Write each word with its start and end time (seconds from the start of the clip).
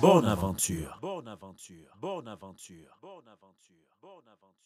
Bonne 0.00 0.24
aventure. 0.24 0.98
Bonne 1.02 1.28
aventure. 1.28 1.94
Bonne 2.00 2.26
aventure. 2.26 2.98
Bonne 3.02 3.28
aventure. 3.28 3.76
Bonne 4.00 4.24
aventure. 4.26 4.56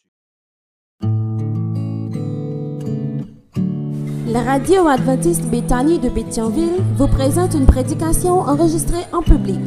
La 4.31 4.43
radio 4.43 4.87
adventiste 4.87 5.45
Béthanie 5.49 5.99
de 5.99 6.07
Pétionville 6.07 6.81
vous 6.95 7.07
présente 7.07 7.53
une 7.53 7.65
prédication 7.65 8.39
enregistrée 8.39 9.03
en 9.11 9.21
public. 9.21 9.59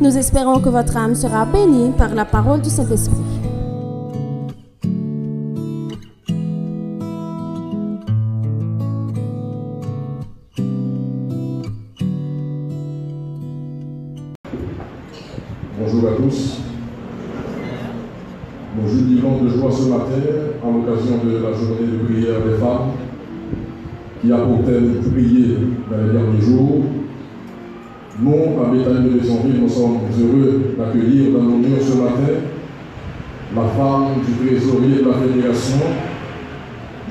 Nous 0.00 0.18
espérons 0.18 0.60
que 0.60 0.68
votre 0.68 0.96
âme 0.96 1.14
sera 1.14 1.44
bénie 1.46 1.92
par 1.92 2.14
la 2.16 2.24
parole 2.24 2.60
du 2.60 2.70
Saint-Esprit. 2.70 3.41
Bonjour 16.02 16.18
à 16.18 16.22
tous. 16.22 16.58
Nous 18.76 18.88
jubilons 18.88 19.44
de 19.44 19.48
joie 19.50 19.70
ce 19.70 19.88
matin 19.88 20.20
à 20.60 20.66
l'occasion 20.66 21.18
de 21.24 21.34
la 21.34 21.52
journée 21.52 21.92
de 21.92 22.04
prière 22.04 22.40
des 22.44 22.58
femmes 22.58 22.90
qui 24.20 24.32
a 24.32 24.38
pour 24.38 24.64
thème 24.64 24.96
prier 25.12 25.58
dans 25.88 26.04
les 26.04 26.12
derniers 26.12 26.40
jours. 26.40 26.82
Nous, 28.20 28.32
à 28.32 28.72
Béthanie 28.72 29.10
de 29.10 29.18
Pétionville, 29.20 29.60
nous 29.60 29.68
sommes 29.68 29.98
heureux 30.20 30.74
d'accueillir 30.76 31.34
dans 31.34 31.44
nos 31.44 31.58
murs 31.58 31.80
ce 31.80 31.96
matin 31.96 32.34
la 33.54 33.62
femme 33.62 34.06
du 34.26 34.44
trésorier 34.44 35.02
de 35.04 35.08
la 35.08 35.14
Fédération. 35.14 35.86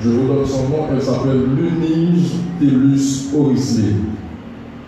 Je 0.02 0.08
vous 0.10 0.26
donne 0.26 0.44
son 0.44 0.68
nom, 0.68 0.88
elle 0.92 1.00
s'appelle 1.00 1.40
Lunige 1.56 2.32
Tellus 2.60 3.34
Orisley. 3.38 3.94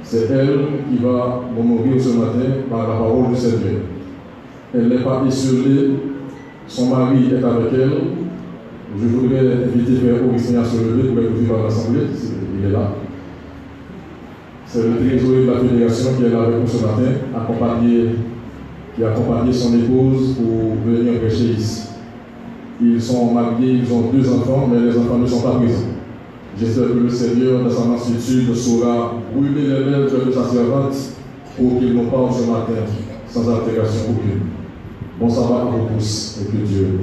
C'est 0.03 0.31
elle 0.31 0.61
qui 0.91 1.03
va 1.03 1.41
nous 1.57 1.63
mourir 1.63 1.99
ce 1.99 2.11
matin 2.11 2.53
par 2.69 2.81
la 2.81 2.97
parole 2.97 3.31
du 3.31 3.37
Seigneur. 3.37 3.94
Elle 4.77 4.89
n'est 4.89 5.05
pas 5.05 5.23
isolée, 5.27 5.91
son 6.67 6.87
mari 6.89 7.31
est 7.31 7.45
avec 7.45 7.73
elle. 7.73 7.93
Je 9.01 9.07
voudrais 9.07 9.39
inviter 9.39 10.01
Frère 10.01 10.27
Augustin 10.29 10.61
à 10.61 10.65
se 10.65 10.77
lever 10.79 11.09
pour 11.11 11.23
écouter 11.23 11.47
par 11.47 11.65
l'Assemblée, 11.65 12.01
il 12.59 12.67
est 12.67 12.73
là. 12.73 12.95
C'est 14.67 14.83
le 14.83 14.97
trésorier 14.97 15.47
de 15.47 15.51
la 15.53 15.59
fédération 15.59 16.15
qui 16.17 16.25
est 16.25 16.31
là 16.31 16.43
avec 16.43 16.61
nous 16.61 16.67
ce 16.67 16.83
matin, 16.83 17.13
accompagné, 17.37 18.07
qui 18.97 19.05
a 19.05 19.11
accompagné 19.11 19.53
son 19.53 19.79
épouse 19.79 20.35
pour 20.35 20.75
venir 20.85 21.21
prêcher 21.21 21.55
ici. 21.57 21.89
Ils 22.83 23.01
sont 23.01 23.33
mariés, 23.33 23.81
ils 23.85 23.93
ont 23.93 24.11
deux 24.13 24.29
enfants, 24.29 24.69
mais 24.73 24.81
les 24.81 24.99
enfants 24.99 25.19
ne 25.19 25.27
sont 25.27 25.43
pas 25.43 25.59
présents. 25.59 25.95
J'espère 26.59 26.89
que 26.89 26.99
le 27.05 27.09
Seigneur, 27.09 27.63
dans 27.63 27.71
sa 27.71 27.85
mansuétude, 27.85 28.55
saura 28.55 29.15
brûler 29.35 29.63
les 29.63 29.91
lèvres 29.91 30.27
de 30.27 30.33
sa 30.33 30.45
servante 30.45 30.95
pour 31.57 31.79
qu'il 31.79 31.95
nous 31.95 32.11
parle 32.11 32.33
ce 32.33 32.51
matin 32.51 32.83
sans 33.29 33.49
altération 33.53 34.11
aucune. 34.11 34.54
Bon 35.17 35.29
sabbat 35.29 35.61
à 35.61 35.65
vous 35.67 35.95
tous 35.95 36.41
et 36.43 36.47
que 36.47 36.57
Dieu 36.57 36.99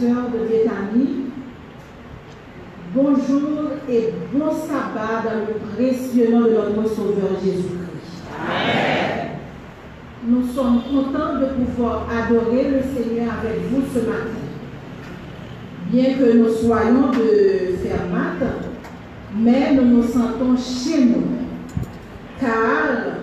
sœurs 0.00 0.30
de 0.32 0.46
Vietnamie, 0.46 1.26
bonjour 2.94 3.72
et 3.86 4.14
bon 4.32 4.50
sabbat 4.50 5.22
dans 5.24 5.40
le 5.46 5.74
précieux 5.74 6.30
nom 6.30 6.40
de 6.40 6.52
notre 6.52 6.88
Sauveur 6.88 7.38
Jésus-Christ. 7.44 8.22
Nous 10.26 10.46
sommes 10.54 10.80
contents 10.84 11.38
de 11.38 11.64
pouvoir 11.64 12.06
adorer 12.10 12.70
le 12.70 12.80
Seigneur 12.80 13.28
avec 13.42 13.60
vous 13.70 13.82
ce 13.92 13.98
matin. 13.98 14.40
Bien 15.92 16.14
que 16.14 16.32
nous 16.32 16.48
soyons 16.48 17.10
de 17.10 17.76
Fermat, 17.82 18.54
mais 19.36 19.74
nous 19.74 19.84
nous 19.84 20.02
sentons 20.02 20.56
chez 20.56 21.04
nous, 21.04 21.26
car 22.40 23.18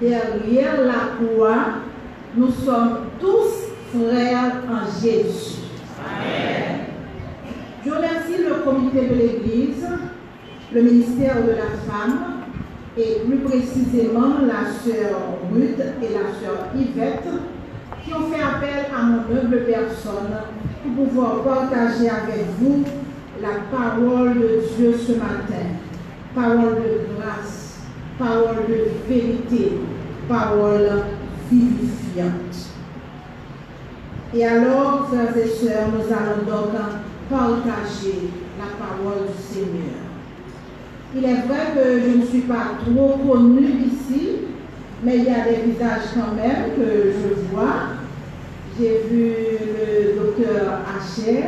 derrière 0.00 0.80
la 0.86 1.26
croix, 1.26 1.64
nous 2.34 2.50
sommes 2.50 2.98
tous 3.20 3.68
frères 3.92 4.62
en 4.70 5.02
Jésus. 5.02 5.57
Je 7.84 7.90
remercie 7.90 8.42
le 8.46 8.62
comité 8.64 9.06
de 9.06 9.14
l'Église, 9.14 9.86
le 10.72 10.82
ministère 10.82 11.36
de 11.42 11.52
la 11.52 11.70
Femme 11.86 12.38
et 12.96 13.20
plus 13.26 13.38
précisément 13.38 14.40
la 14.46 14.70
sœur 14.70 15.18
Ruth 15.52 15.80
et 16.02 16.12
la 16.12 16.32
sœur 16.40 16.68
Yvette 16.76 17.28
qui 18.04 18.12
ont 18.12 18.30
fait 18.30 18.42
appel 18.42 18.86
à 18.94 19.02
mon 19.02 19.18
humble 19.18 19.64
personne 19.64 20.36
pour 20.82 21.06
pouvoir 21.06 21.42
partager 21.42 22.08
avec 22.08 22.46
vous 22.60 22.84
la 23.40 23.76
parole 23.76 24.34
de 24.34 24.60
Dieu 24.76 24.94
ce 24.98 25.12
matin. 25.12 25.66
Parole 26.34 26.76
de 26.76 27.16
grâce, 27.16 27.80
parole 28.18 28.66
de 28.68 29.12
vérité, 29.12 29.72
parole 30.28 30.90
vivifiante. 31.50 32.67
Et 34.34 34.44
alors, 34.44 35.08
frères 35.08 35.34
et 35.36 35.48
sœurs, 35.48 35.88
nous 35.90 36.04
allons 36.12 36.44
donc 36.46 36.72
partager 37.30 38.28
la 38.58 38.76
parole 38.78 39.26
du 39.26 39.42
Seigneur. 39.42 40.08
Il 41.16 41.24
est 41.24 41.46
vrai 41.46 41.72
que 41.74 42.00
je 42.00 42.18
ne 42.18 42.26
suis 42.26 42.42
pas 42.42 42.76
trop 42.84 43.16
connue 43.26 43.86
ici, 43.86 44.40
mais 45.02 45.16
il 45.16 45.24
y 45.24 45.28
a 45.28 45.44
des 45.44 45.70
visages 45.70 46.12
quand 46.14 46.34
même 46.36 46.76
que 46.76 47.12
je 47.12 47.50
vois. 47.50 47.96
J'ai 48.78 49.02
vu 49.10 49.32
le 49.32 50.20
docteur 50.20 50.80
Hacher 50.86 51.44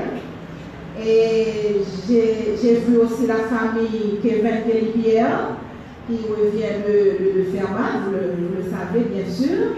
et 1.04 1.82
j'ai 2.08 2.74
vu 2.76 2.96
aussi 2.96 3.26
la 3.26 3.36
famille 3.36 4.18
Kevin 4.22 4.92
Pierre 5.02 5.50
qui 6.08 6.16
revient 6.28 6.80
de, 6.86 7.40
de 7.40 7.44
Fermat, 7.54 8.08
vous 8.10 8.56
le 8.56 8.62
savez 8.64 9.04
bien 9.04 9.30
sûr. 9.30 9.74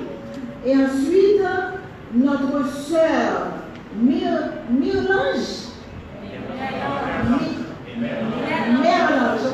Et 0.65 0.77
ensuite, 0.77 1.43
notre 2.15 2.69
sœur 2.69 3.49
Mirlange. 3.97 4.53
Merlange. 8.81 9.47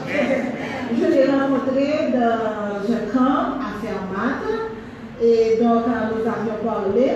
Je 0.97 1.05
l'ai 1.05 1.27
rencontrée 1.27 2.13
dans 2.13 2.93
un 2.93 3.13
camp 3.13 3.61
à 3.61 3.81
Fermat. 3.83 4.43
Et 5.21 5.59
donc, 5.61 5.85
nous 5.87 6.21
avions 6.21 6.59
parlé. 6.65 7.13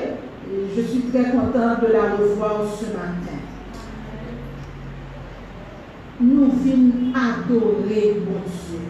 Je 0.76 0.82
suis 0.82 1.02
très 1.02 1.30
contente 1.30 1.80
de 1.80 1.92
la 1.92 2.16
revoir 2.18 2.64
ce 2.78 2.86
matin. 2.86 3.38
Nous 6.20 6.50
venons 6.50 7.12
adorer 7.14 8.20
mon 8.20 8.40
Dieu. 8.40 8.82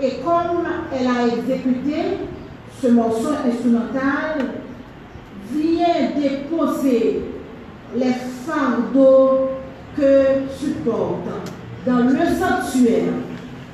Et 0.00 0.20
comme 0.22 0.66
elle 0.92 1.06
a 1.06 1.26
exécuté 1.26 2.18
ce 2.80 2.88
morceau 2.88 3.30
instrumental, 3.46 4.63
vient 5.52 6.10
déposer 6.16 7.22
les 7.96 8.14
fardeaux 8.46 9.50
que 9.96 10.24
tu 10.58 10.70
portes 10.84 11.50
dans 11.86 11.98
le 11.98 12.18
sanctuaire, 12.26 13.12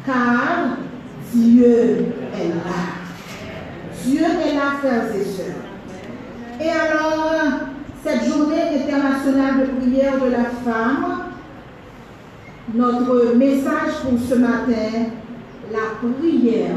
car 0.04 0.76
Dieu 1.32 2.06
est 2.34 2.48
là. 2.48 3.00
Dieu 4.04 4.24
est 4.24 4.54
là, 4.54 4.72
frères 4.80 5.14
et 5.14 5.24
sœurs. 5.24 5.46
Et 6.60 6.68
alors, 6.68 7.32
cette 8.04 8.24
journée 8.24 8.82
internationale 8.82 9.60
de 9.60 9.80
prière 9.80 10.18
de 10.18 10.30
la 10.30 10.44
femme, 10.64 11.22
notre 12.74 13.34
message 13.36 14.02
pour 14.02 14.18
ce 14.18 14.34
matin, 14.34 15.10
la 15.72 15.96
prière 16.00 16.76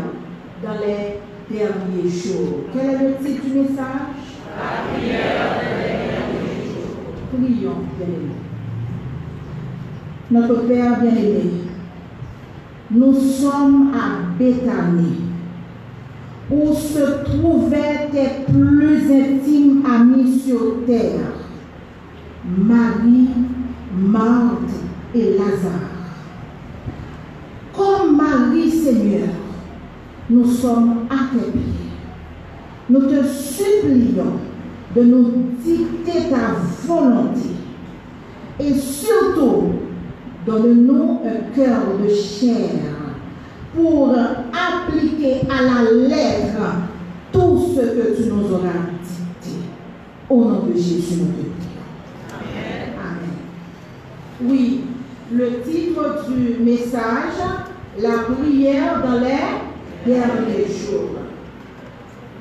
dans 0.63 0.79
les 0.85 1.19
derniers 1.49 2.09
jours. 2.09 2.65
Quel 2.73 2.89
est 2.89 3.07
le 3.09 3.25
titre 3.25 3.45
du 3.45 3.59
message? 3.59 4.32
Bien-aimés. 7.37 8.31
Notre 10.31 10.67
Père 10.67 10.99
bien-aimé, 10.99 11.51
nous 12.91 13.13
sommes 13.13 13.91
à 13.93 14.37
Béthanie, 14.37 15.21
où 16.51 16.73
se 16.73 17.23
trouvaient 17.23 18.09
tes 18.11 18.51
plus 18.51 19.11
intimes 19.11 19.83
amis 19.85 20.39
sur 20.39 20.85
terre, 20.85 21.33
Marie, 22.45 23.29
Marthe 23.95 24.71
et 25.13 25.37
Lazare. 25.37 25.89
Comme 27.75 28.17
Marie, 28.17 28.71
Seigneur, 28.71 29.29
nous 30.29 30.45
sommes 30.45 31.05
à 31.09 31.35
tes 31.35 31.51
pieds. 31.51 31.82
Nous 32.93 33.07
te 33.07 33.25
supplions 33.25 34.33
de 34.95 35.01
nous 35.01 35.31
dicter 35.65 36.29
ta 36.29 36.53
volonté 36.85 37.49
et 38.59 38.71
surtout 38.75 39.63
donne-nous 40.45 41.21
un 41.25 41.55
cœur 41.55 41.79
de 41.99 42.07
chair 42.07 42.69
pour 43.73 44.13
appliquer 44.13 45.37
à 45.49 45.63
la 45.63 45.91
lettre 46.07 46.61
tout 47.31 47.65
ce 47.75 47.81
que 47.81 48.15
tu 48.15 48.29
nous 48.29 48.53
auras 48.53 48.91
dicté. 49.01 49.57
Au 50.29 50.45
nom 50.45 50.67
de 50.67 50.75
Jésus, 50.75 51.15
nous 51.15 51.31
te. 51.31 51.65
Amen. 52.29 52.93
Amen. 52.99 54.51
Oui, 54.51 54.81
le 55.31 55.63
titre 55.63 56.27
du 56.29 56.63
message, 56.63 57.41
la 57.99 58.35
prière 58.35 59.01
dans 59.03 59.19
les 59.19 60.05
derniers 60.05 60.67
jours. 60.67 61.22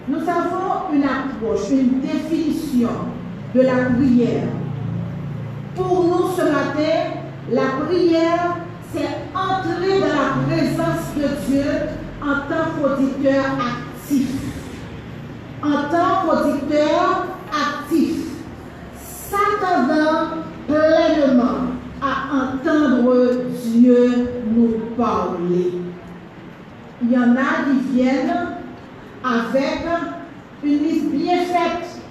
Nous 0.08 0.18
avons 0.18 0.92
une 0.92 1.04
approche, 1.04 1.70
une 1.70 2.00
définition 2.00 2.90
de 3.54 3.60
la 3.60 3.84
prière. 3.96 4.48
Pour 5.76 6.04
nous 6.04 6.28
ce 6.36 6.42
matin, 6.42 7.20
la 7.52 7.86
prière, 7.86 8.56
c'est 8.92 9.06
entrer 9.32 10.00
dans 10.00 10.06
la 10.06 10.46
présence 10.46 11.14
de 11.16 11.46
Dieu 11.46 11.70
en 12.20 12.34
tant 12.48 12.70
qu'auditeur 12.76 13.44
actif. 13.44 14.28
En 15.62 15.88
tant 15.90 16.26
qu'auditeur 16.26 17.26
actif, 17.52 18.26
s'attendant 18.96 20.42
pleinement 20.66 21.70
à 22.02 22.34
entendre 22.34 23.36
Dieu 23.64 24.28
nous 24.52 24.80
parler. 24.96 25.74
Il 27.00 27.12
y 27.12 27.16
en 27.16 27.36
a 27.36 27.64
qui 27.64 27.94
viennent 27.94 28.61
avec 29.24 29.86
une 30.64 30.78
liste 30.78 31.10
bien 31.10 31.38
faite 31.38 32.02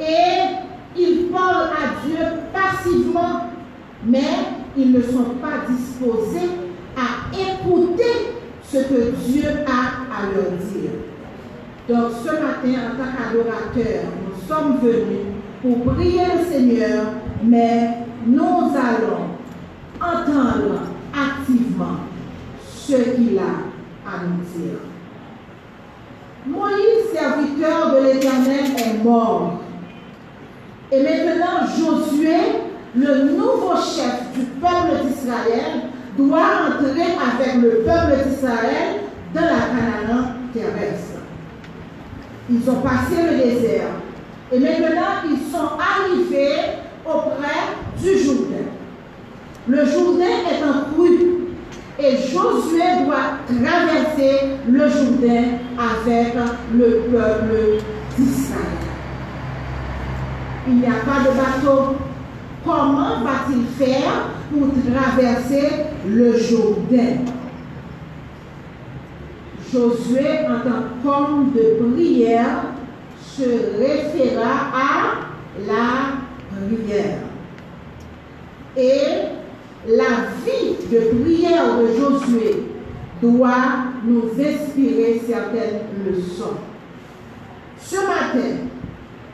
et 0.00 0.98
ils 0.98 1.26
parlent 1.30 1.70
à 1.70 2.06
Dieu 2.06 2.18
passivement, 2.52 3.50
mais 4.04 4.20
ils 4.76 4.92
ne 4.92 5.02
sont 5.02 5.34
pas 5.40 5.66
disposés 5.68 6.50
à 6.96 7.34
écouter 7.34 8.34
ce 8.62 8.78
que 8.78 9.10
Dieu 9.26 9.48
a 9.66 10.16
à 10.16 10.26
leur 10.34 10.52
dire. 10.52 10.90
Donc 11.88 12.12
ce 12.24 12.30
matin, 12.30 12.80
en 12.84 12.96
tant 12.96 13.12
qu'adorateurs, 13.16 14.04
nous 14.24 14.48
sommes 14.48 14.78
venus 14.80 15.26
pour 15.62 15.94
prier 15.94 16.24
le 16.36 16.44
Seigneur, 16.44 17.04
mais 17.44 17.98
nous 18.26 18.72
allons 18.74 19.36
entendre 20.00 20.80
activement 21.14 22.00
ce 22.66 22.96
qu'il 22.96 23.38
a 23.38 24.08
à 24.08 24.24
nous 24.24 24.60
dire. 24.60 24.78
Moïse, 26.46 27.12
serviteur 27.12 27.94
de 27.94 28.04
l'Éternel, 28.06 28.64
est 28.78 29.04
mort. 29.04 29.60
Et 30.92 31.02
maintenant, 31.02 31.66
Josué, 31.66 32.36
le 32.94 33.24
nouveau 33.32 33.74
chef 33.76 34.32
du 34.34 34.44
peuple 34.44 35.06
d'Israël, 35.06 35.90
doit 36.16 36.68
entrer 36.68 37.02
avec 37.02 37.62
le 37.62 37.70
peuple 37.84 38.28
d'Israël 38.28 39.00
dans 39.34 39.40
la 39.40 39.48
Canaan 39.48 40.32
terrestre. 40.52 41.20
Ils 42.48 42.70
ont 42.70 42.80
passé 42.80 43.22
le 43.22 43.36
désert. 43.36 43.88
Et 44.52 44.60
maintenant, 44.60 45.26
ils 45.28 45.52
sont 45.52 45.70
arrivés 45.76 46.60
auprès 47.04 47.74
du 48.00 48.18
Jourdain. 48.18 48.66
Le 49.68 49.84
Jourdain 49.84 50.24
est 50.24 50.62
en 50.64 50.94
crue. 50.94 51.35
Et 51.98 52.16
Josué 52.18 53.04
doit 53.04 53.38
traverser 53.46 54.58
le 54.68 54.88
Jourdain 54.88 55.44
avec 55.78 56.34
le 56.74 56.88
peuple 57.10 57.82
d'Israël. 58.16 58.62
Il 60.68 60.74
n'y 60.76 60.86
a 60.86 60.90
pas 60.90 61.20
de 61.26 61.36
bateau. 61.36 61.96
Comment 62.64 63.22
va-t-il 63.22 63.66
faire 63.82 64.28
pour 64.50 64.68
traverser 64.92 65.68
le 66.06 66.36
Jourdain? 66.36 67.24
Josué, 69.72 70.26
en 70.48 70.68
tant 70.68 70.84
qu'homme 71.02 71.52
de 71.54 71.92
prière, 71.94 72.62
se 73.20 73.78
référa 73.78 74.52
à 74.74 74.90
la 75.66 76.66
prière. 76.66 77.18
Et 78.76 79.36
la 79.88 80.30
vie 80.44 80.76
de 81.74 81.86
Josué 81.98 82.62
doit 83.22 83.92
nous 84.04 84.30
inspirer 84.32 85.22
certaines 85.26 85.80
leçons. 86.06 86.56
Ce 87.80 87.96
matin, 87.96 88.56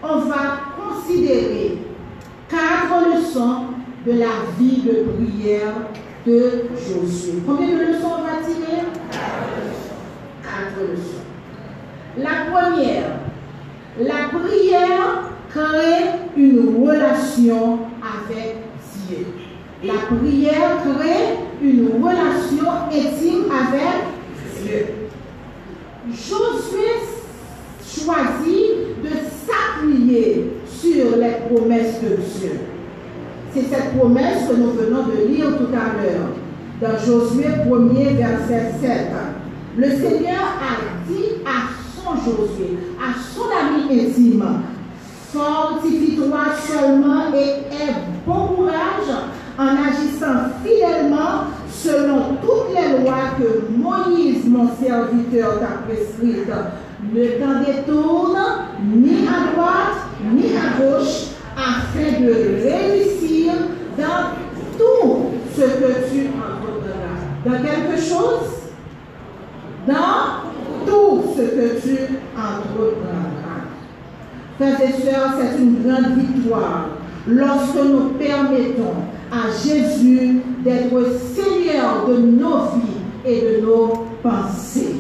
on 0.03 0.19
va 0.21 0.61
considérer 0.77 1.79
quatre 2.49 3.17
leçons 3.17 3.67
de 4.07 4.13
la 4.13 4.27
vie 4.59 4.83
de 4.83 5.05
prière 5.13 5.75
de 6.27 6.65
Josué. 6.77 7.35
Combien 7.47 7.69
de 7.69 7.93
leçons 7.93 8.11
on 8.19 8.23
va 8.23 8.45
tirer? 8.45 8.83
Quatre 10.43 10.91
leçons. 10.91 11.23
La 12.19 12.51
première, 12.51 13.13
la 13.99 14.39
prière 14.39 15.31
crée 15.51 16.05
une 16.37 16.83
relation 16.85 17.79
avec 18.03 18.57
Dieu. 19.09 19.27
La 19.85 20.17
prière 20.17 20.79
crée 20.83 21.39
une 21.63 21.89
relation 22.03 22.69
intime 22.91 23.45
avec 23.51 24.03
Dieu. 24.63 24.87
Josué 26.11 26.89
choisit 27.87 29.03
de 29.03 29.11
s'appuyer 29.47 30.51
sur 30.67 31.17
les 31.17 31.35
promesses 31.49 32.01
de 32.03 32.17
Dieu. 32.17 32.61
C'est 33.55 33.63
cette 33.63 33.97
promesse 33.97 34.49
que 34.49 34.55
nous 34.55 34.73
venons 34.73 35.05
de 35.07 35.29
lire 35.29 35.57
tout 35.59 35.73
à 35.73 36.03
l'heure 36.03 36.31
dans 36.81 36.99
Josué 36.99 37.45
1er 37.69 38.17
verset 38.17 38.73
7. 38.81 38.91
Le 39.77 39.89
Seigneur 39.89 40.43
a 40.61 41.09
dit 41.09 41.43
à 41.47 41.69
son 41.95 42.17
Josué, 42.17 42.77
à 42.99 43.15
son 43.35 43.45
ami 43.45 44.01
intime, 44.01 44.45
fortifie-toi 45.33 46.41
seulement 46.67 47.33
et 47.35 47.75
aie 47.75 47.95
bon 48.27 48.49
courage 48.49 49.13
en 49.59 49.67
agissant 49.67 50.51
fidèlement 50.65 51.52
selon 51.83 52.37
toutes 52.41 52.75
les 52.75 53.03
lois 53.03 53.35
que 53.39 53.73
Moïse, 53.77 54.47
mon 54.47 54.69
serviteur, 54.69 55.59
t'a 55.59 55.83
prescrites. 55.87 56.49
Ne 57.13 57.27
t'en 57.41 57.61
détourne 57.67 58.39
ni 58.95 59.27
à 59.27 59.53
droite 59.53 60.03
ni 60.33 60.45
à 60.57 60.81
gauche 60.81 61.33
afin 61.57 62.21
de 62.21 62.33
réussir 62.63 63.53
dans 63.99 64.37
tout 64.79 65.31
ce 65.57 65.63
que 65.63 66.11
tu 66.11 66.29
entreprendras. 66.29 67.19
Dans 67.45 67.61
quelque 67.61 68.01
chose? 68.01 68.71
Dans 69.89 70.87
tout 70.87 71.25
ce 71.37 71.43
que 71.43 71.81
tu 71.81 71.99
entreprendras. 72.37 73.33
Frères 74.59 74.81
et 74.81 75.03
sœurs, 75.03 75.35
c'est 75.41 75.61
une 75.61 75.83
grande 75.83 76.19
victoire 76.19 76.91
lorsque 77.27 77.85
nous 77.85 78.11
permettons 78.11 78.95
à 79.33 79.51
Jésus 79.51 80.41
d'être 80.63 80.91
Seigneur 81.35 81.62
de 82.09 82.17
nos 82.19 82.65
vies 82.75 83.03
et 83.25 83.41
de 83.41 83.67
nos 83.67 84.07
pensées. 84.23 84.97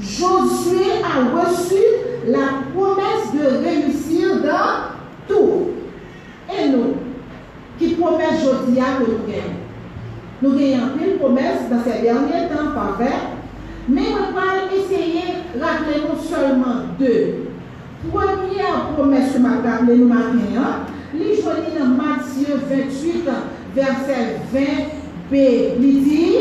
Josué 0.00 0.86
a 1.02 1.38
reçu 1.38 1.82
la 2.26 2.62
promesse 2.74 3.32
de 3.34 3.64
réussir 3.64 4.42
dans 4.42 5.28
tout. 5.28 5.70
Et 6.50 6.68
nous, 6.68 6.94
qui 7.78 7.94
promet 7.94 8.24
aujourd'hui 8.40 8.80
à 8.80 8.98
nous 9.00 9.30
gagnons. 9.30 9.62
Nous 10.42 10.58
gagnons 10.58 10.88
une 11.04 11.18
promesse 11.18 11.68
dans 11.70 11.82
ces 11.84 12.02
derniers 12.02 12.48
temps, 12.48 12.92
vrai? 12.96 13.12
Mais 13.88 14.02
on 14.12 14.32
va 14.32 14.74
essayer 14.74 15.22
de 15.54 15.60
rappeler 15.60 16.02
nous 16.08 16.20
seulement 16.22 16.82
deux. 16.98 17.48
Première 18.10 18.88
promesse 18.94 19.32
que 19.34 19.38
m'a 19.38 19.70
rappelé 19.70 19.96
nous 19.98 20.08
matin, 20.08 20.38
joli 21.14 21.78
dans 21.78 21.86
Matthieu 21.86 22.60
28, 22.68 23.28
verset 23.74 24.40
20b. 25.32 25.80
Il 25.80 26.04
dit, 26.04 26.36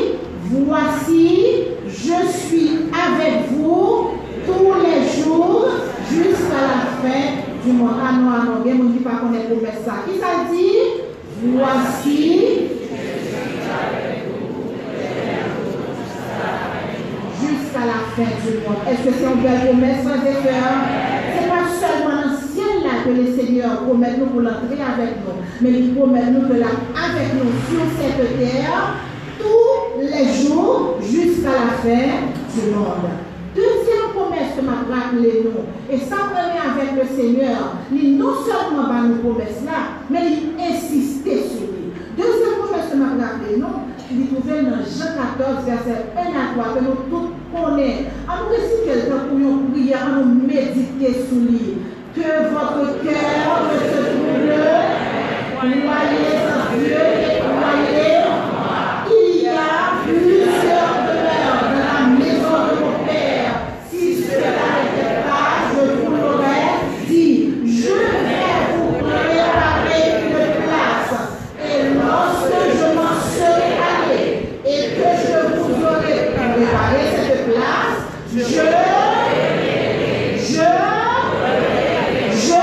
voici, 0.50 1.63
je 1.88 2.19
suis 2.38 2.71
avec 2.91 3.51
vous 3.51 4.12
tous 4.45 4.74
les 4.83 5.24
jours 5.24 5.69
jusqu'à 6.10 6.62
la 6.62 6.79
fin 7.01 7.25
du 7.65 7.71
monde. 7.74 7.95
Ah 8.01 8.12
non, 8.13 8.29
ah 8.29 8.43
non, 8.45 8.63
a 8.63 8.91
qui 8.93 9.00
ne 9.00 9.03
pas 9.03 9.19
connaître 9.21 9.50
promesse 9.50 9.83
ça. 9.86 9.93
Qui 10.07 10.19
ça 10.19 10.31
dit? 10.51 10.81
Voici, 11.43 12.19
jusqu'à 17.39 17.83
la 17.86 18.00
fin 18.15 18.31
du 18.45 18.51
monde. 18.60 18.81
Est-ce 18.89 19.01
que 19.07 19.13
c'est 19.17 19.25
une 19.25 19.41
belle 19.41 19.62
promesse, 19.67 20.03
et 20.05 20.33
sœurs? 20.43 20.81
C'est 21.33 21.50
pas 21.50 21.65
seulement 21.79 22.15
dans 22.21 22.29
le 22.29 22.36
là 22.84 23.04
que 23.06 23.10
le 23.10 23.26
Seigneur 23.36 23.84
promet 23.84 24.18
nous 24.18 24.28
pour 24.28 24.42
l'entrer 24.42 24.78
avec 24.82 25.16
nous, 25.24 25.42
mais 25.62 25.72
il 25.72 25.96
promet 25.96 26.32
nous 26.32 26.48
que 26.48 26.60
là, 26.60 26.68
avec 26.96 27.34
nous 27.34 27.52
sur 27.70 27.84
cette 27.98 28.40
terre, 28.40 28.96
tous 29.40 30.02
les 30.02 30.48
jours 30.48 30.98
jusqu'à 31.02 31.52
la 31.52 31.72
fin 31.82 32.30
du 32.54 32.72
monde. 32.72 33.10
Deuxième 33.54 34.16
promesse 34.16 34.56
que 34.56 34.64
m'a 34.64 34.86
rappelé 34.88 35.44
nous, 35.44 35.94
et 35.94 35.98
ça 35.98 36.16
remet 36.32 36.62
avec 36.62 36.96
le 36.96 37.15
Seigneur, 37.15 37.76
il 37.91 38.17
non 38.17 38.34
seulement 38.36 38.88
va 38.88 39.02
nous 39.02 39.15
promesse 39.15 39.63
là, 39.65 40.00
mais 40.10 40.20
il 40.32 40.62
insistait 40.62 41.44
sur 41.50 41.67
lui. 41.67 41.91
Deuxième 42.15 42.63
promesse 42.63 42.91
que 42.91 42.98
m'a 42.98 43.10
rappelé 43.10 43.58
nous, 43.58 43.91
il 44.13 44.28
trouvait 44.28 44.63
dans 44.63 44.84
Jean 44.84 45.15
14, 45.38 45.65
verset 45.65 46.06
1 46.17 46.20
à 46.20 46.63
3, 46.63 46.76
que 46.76 46.84
nous 46.84 46.98
tous 47.10 47.30
connaissons. 47.52 48.06
À 48.28 48.39
nous 48.39 48.50
réciter 48.50 48.86
quelqu'un 48.86 49.28
pour 49.30 49.38
nous 49.38 49.72
prier, 49.72 49.94
à 49.94 50.08
nous 50.15 50.48
méditer 50.48 51.24
sur 51.28 51.38
lui. 51.38 51.81
Que 52.13 52.32
votre 52.52 53.02
cœur 53.04 53.47
ne 53.67 53.78
se 53.80 54.02
trouble, 54.12 54.54
croyez 55.56 56.34
en 56.45 56.62
Dieu 56.78 57.04
et 57.21 57.39
croyez 57.39 58.12
en 58.26 58.30
moi. 58.52 58.80
Il 59.10 59.43
y 59.43 59.47
a 59.47 59.52
plusieurs 60.04 60.95
demeures 61.08 61.62
dans 61.71 61.80
la 61.80 61.95
maison 62.19 62.56
de 62.67 62.74
mon 62.84 62.95
Père. 63.06 63.54
Si 63.89 64.04
cela 64.24 64.65
n'était 64.84 65.24
pas, 65.24 65.71
je 65.71 65.82
vous 66.02 66.12
l'aurais 66.12 66.74
dit. 67.08 67.34
Je 67.65 67.95
vais 68.28 68.60
vous 68.76 68.91
préparer 69.00 70.04
une 70.21 70.52
place. 70.63 71.15
Et 71.63 71.80
lorsque 71.95 72.60
je 72.78 72.88
m'en 72.93 73.15
serai 73.32 73.71
allé 73.88 74.24
et 74.65 74.82
que 74.95 75.10
je 75.24 75.38
vous 75.56 75.74
aurai 75.86 76.17
préparé 76.36 77.02
cette 77.15 77.45
place, 77.54 78.00
je, 78.34 78.39
je, 78.39 78.63
je 82.34 82.54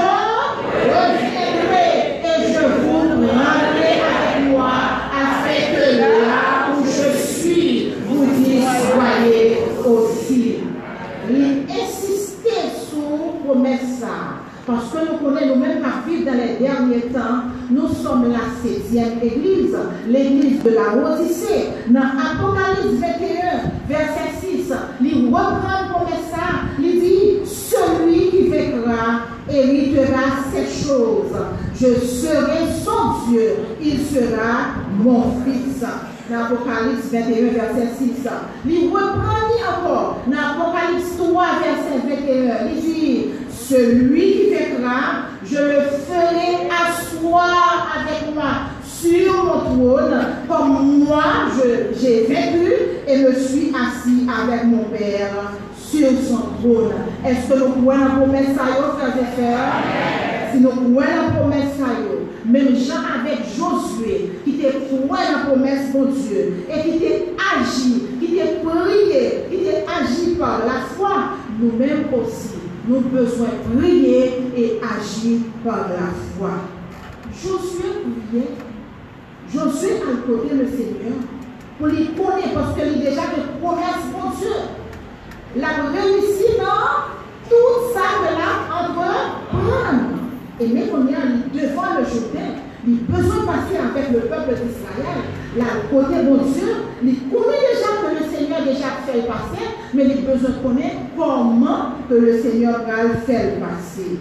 reviendrai 0.88 1.90
et 2.24 2.52
je 2.52 2.62
vous 2.82 2.98
rendrai 2.98 3.92
avec 4.00 4.50
moi 4.50 4.72
afin 5.12 5.58
que 5.72 5.84
là 6.00 6.42
où 6.72 6.84
je 6.84 7.08
suis, 7.18 7.92
vous 8.06 8.26
y 8.40 8.62
soyez 8.62 9.58
aussi. 9.84 10.42
Il 11.30 11.66
insistait 11.70 12.70
sur 12.88 13.08
promesse 13.44 13.88
ça. 14.00 14.14
Parce 14.66 14.88
que 14.90 14.98
nous 14.98 15.18
connaissons 15.18 15.54
nous-mêmes 15.54 15.80
par 15.80 16.02
vivre 16.06 16.24
dans 16.30 16.36
les 16.38 16.54
derniers 16.58 17.08
temps, 17.12 17.40
nous 17.70 17.88
sommes 17.88 18.32
église, 19.22 19.76
l'église 20.08 20.62
de 20.62 20.70
la 20.70 20.96
Odyssée. 20.96 21.68
Dans 21.88 22.00
Apocalypse 22.00 23.00
21, 23.00 23.70
verset 23.88 24.30
6, 24.40 24.72
il 25.02 25.26
reprend 25.26 25.88
promesse 25.90 26.30
ça, 26.30 26.66
il 26.78 27.00
dit, 27.00 27.38
celui 27.44 28.30
qui 28.30 28.48
vaincra 28.48 29.20
héritera 29.50 30.44
ces 30.52 30.86
choses. 30.86 31.36
Je 31.74 31.94
serai 32.06 32.66
son 32.84 33.30
Dieu, 33.30 33.56
il 33.80 33.98
sera 34.00 34.74
mon 34.98 35.22
fils. 35.44 35.84
Dans 36.30 36.44
Apocalypse 36.44 37.06
21, 37.10 37.52
verset 37.52 37.88
6. 37.98 38.28
Il 38.66 38.88
reprend 38.88 39.38
encore 39.66 40.18
dans 40.26 40.62
Apocalypse 40.62 41.16
3, 41.16 41.44
verset 41.64 42.06
21. 42.06 42.68
Il 42.74 42.80
dit, 42.82 43.24
celui 43.50 44.32
qui 44.32 44.50
vaincra, 44.50 45.28
je 45.44 45.56
le 45.56 45.80
ferai 46.06 46.68
asseoir 46.68 47.88
avec 47.96 48.34
moi 48.34 48.44
trône, 49.74 50.18
comme 50.48 51.04
moi 51.04 51.22
j'ai 52.00 52.26
vaincu 52.26 52.72
et 53.06 53.18
me 53.18 53.32
suis 53.32 53.72
assis 53.74 54.26
avec 54.28 54.64
mon 54.64 54.84
Père 54.84 55.52
sur 55.76 56.08
son 56.28 56.60
trône. 56.60 56.92
Est-ce 57.24 57.52
que 57.52 57.58
nous 57.58 57.82
croyons 57.82 58.04
la 58.04 58.10
promesse 58.16 58.56
à 58.58 58.66
frères 58.96 59.16
et 59.16 59.40
sœurs? 59.40 60.52
Si 60.52 60.60
nous 60.60 60.70
croyons 60.70 61.22
la 61.26 61.40
promesse 61.40 61.80
à 61.82 62.48
même 62.50 62.74
Jean 62.76 63.02
avec 63.20 63.40
Josué, 63.44 64.40
qui 64.44 64.52
te 64.52 64.66
croit 64.66 65.18
la 65.18 65.50
promesse 65.50 65.90
pour 65.92 66.06
Dieu, 66.06 66.64
et 66.68 66.90
qui 66.90 66.98
t'a 66.98 67.60
agi, 67.60 68.02
qui 68.20 68.36
t'a 68.36 68.44
prié, 68.64 69.44
qui 69.50 69.58
t'a 69.64 70.00
agi 70.00 70.34
par 70.38 70.60
la 70.64 70.80
foi, 70.96 71.12
nous-mêmes 71.60 72.06
aussi, 72.14 72.56
nous 72.88 73.00
besoin 73.00 73.48
prier 73.76 74.32
et 74.56 74.80
agir 74.82 75.40
par 75.62 75.88
la 75.88 76.08
foi. 76.38 76.50
Josué 77.34 77.88
priait, 78.30 78.48
Josué 79.52 80.02
a 80.02 80.26
côté 80.26 80.54
le 80.54 80.66
Seigneur, 80.66 81.16
pour 81.78 81.86
lui 81.86 82.08
connaître, 82.08 82.52
parce 82.52 82.74
qu'il 82.74 82.82
a 82.84 83.10
déjà 83.10 83.22
des 83.32 83.44
promesses 83.60 84.04
pour 84.12 84.30
Dieu. 84.32 84.56
La 85.56 85.68
réussi 85.68 86.58
dans 86.58 87.48
tout 87.48 87.94
ça 87.94 88.20
que 88.20 88.34
la 88.36 88.76
entreprendre. 88.76 90.18
Et 90.60 90.66
même 90.66 90.88
on 90.92 91.06
est 91.08 91.62
devant 91.62 91.96
le 91.96 92.04
Jourdain, 92.04 92.60
il 92.86 92.96
besoin 93.06 93.36
de 93.36 93.46
passer 93.46 93.76
avec 93.78 94.12
le 94.12 94.20
peuple 94.28 94.54
d'Israël. 94.54 95.22
La 95.56 95.88
côté 95.90 96.22
bon 96.24 96.36
Dieu, 96.44 96.68
il 97.02 97.16
connaît 97.30 97.64
déjà 97.72 97.88
que 98.02 98.22
le 98.22 98.30
Seigneur 98.30 98.62
déjà 98.64 98.90
fait 99.06 99.26
passer, 99.26 99.64
mais 99.94 100.04
il 100.04 100.26
besoin 100.26 100.50
de 100.50 100.62
connaître 100.62 100.96
comment 101.16 101.92
que 102.10 102.14
le 102.14 102.42
Seigneur 102.42 102.80
va 102.86 103.04
le 103.04 103.14
faire 103.24 103.54
passer. 103.60 104.18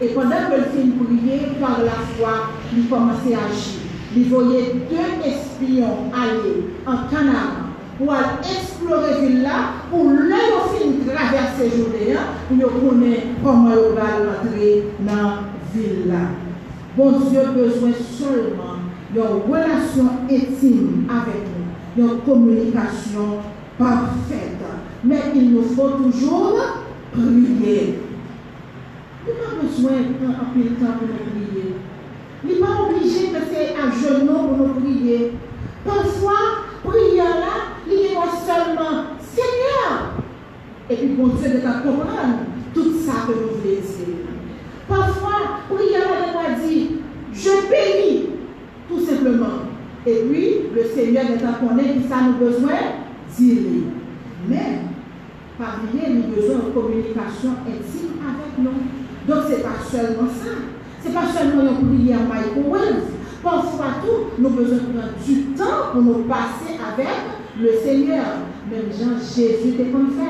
Et 0.00 0.08
pendant 0.08 0.36
que 0.50 0.56
le 0.56 0.64
film 0.72 0.92
prier, 1.04 1.40
par 1.60 1.80
la 1.82 1.90
foi, 2.16 2.50
il 2.76 2.88
commençait 2.88 3.34
à 3.34 3.50
agir. 3.50 3.87
Il 4.16 4.28
voyait 4.28 4.74
deux 4.90 5.28
espions 5.28 6.10
aller 6.14 6.64
en 6.86 7.08
Canada 7.08 7.68
pour 7.98 8.12
aller 8.12 8.24
explorer 8.42 9.26
ville 9.26 9.48
pour 9.90 10.04
leur 10.04 10.72
film 10.72 11.04
traverser 11.04 11.70
Judéen, 11.76 12.20
pour 12.48 12.90
connaître 12.90 13.26
comment 13.44 13.70
il 13.70 13.94
va 13.94 14.02
rentrer 14.02 14.84
dans 15.00 15.14
la 15.14 15.38
ville. 15.74 16.14
Bon 16.96 17.20
Dieu 17.20 17.40
a 17.40 17.52
besoin 17.52 17.90
seulement 17.92 18.78
d'une 19.12 19.52
relation 19.52 20.08
intime 20.30 21.06
avec 21.10 21.44
nous, 21.96 22.02
d'une 22.02 22.20
communication 22.20 23.38
parfaite. 23.78 24.56
Mais 25.04 25.20
il 25.34 25.52
nous 25.52 25.62
faut 25.62 25.90
toujours 25.90 26.58
prier. 27.12 28.00
Il 29.26 29.34
n'a 29.34 29.48
pas 29.48 29.62
besoin 29.62 29.92
d'un 29.92 30.32
temps 30.32 30.92
pour 30.98 31.08
nous 31.08 31.50
prier. 31.52 31.74
Il 32.44 32.50
n'est 32.50 32.60
pas 32.60 32.88
obligé 32.88 33.28
de 33.28 33.40
faire 33.40 33.74
à 33.76 33.90
genoux 33.90 34.32
pour 34.32 34.56
nous 34.58 34.74
prier. 34.74 35.32
Parfois, 35.84 36.64
prière 36.84 37.40
là, 37.40 37.74
il 37.86 37.92
est 37.92 38.14
seulement 38.14 39.04
Seigneur. 39.20 40.14
Et 40.90 40.96
puis, 40.96 41.08
bon 41.08 41.28
Dieu 41.28 41.48
de 41.50 41.60
comprendre 41.60 42.38
tout 42.74 42.92
ça 43.04 43.26
que 43.26 43.32
nous 43.32 43.48
voulons. 43.48 44.18
Parfois, 44.88 45.60
prière 45.68 46.08
là, 46.08 46.54
il 46.62 46.68
dire 46.68 46.86
Je 47.32 47.68
bénis, 47.68 48.26
tout 48.88 49.00
simplement. 49.04 49.66
Et 50.06 50.24
puis, 50.30 50.54
le 50.74 50.84
Seigneur 50.84 51.24
est 51.24 51.44
à 51.44 51.52
connaître 51.54 52.02
que 52.02 52.08
ça 52.08 52.22
nous 52.22 52.44
besoin 52.46 52.78
dire. 53.36 53.62
Mais, 54.48 54.78
parmi 55.58 55.88
nous 55.92 56.22
avons 56.22 56.34
besoin 56.34 56.56
de 56.56 56.70
communication 56.70 57.50
intime 57.66 58.16
avec 58.22 58.58
nous. 58.58 58.70
Donc, 59.26 59.44
ce 59.44 59.56
n'est 59.56 59.62
pas 59.62 59.82
seulement 59.90 60.28
ça. 60.28 60.77
Ce 61.02 61.08
n'est 61.08 61.14
pas 61.14 61.26
seulement 61.26 61.70
une 61.80 61.96
prière 61.96 62.20
microwave. 62.20 63.02
Parfois, 63.42 63.86
tout, 64.02 64.32
nous 64.38 64.46
avons 64.48 64.56
besoin 64.56 64.78
du 65.24 65.42
temps 65.56 65.92
pour 65.92 66.02
nous 66.02 66.24
passer 66.24 66.74
avec 66.74 67.06
le 67.60 67.70
Seigneur. 67.82 68.24
Même 68.70 68.90
Jean, 68.92 69.16
Jésus 69.18 69.74
était 69.74 69.90
comme 69.90 70.10
ça. 70.10 70.26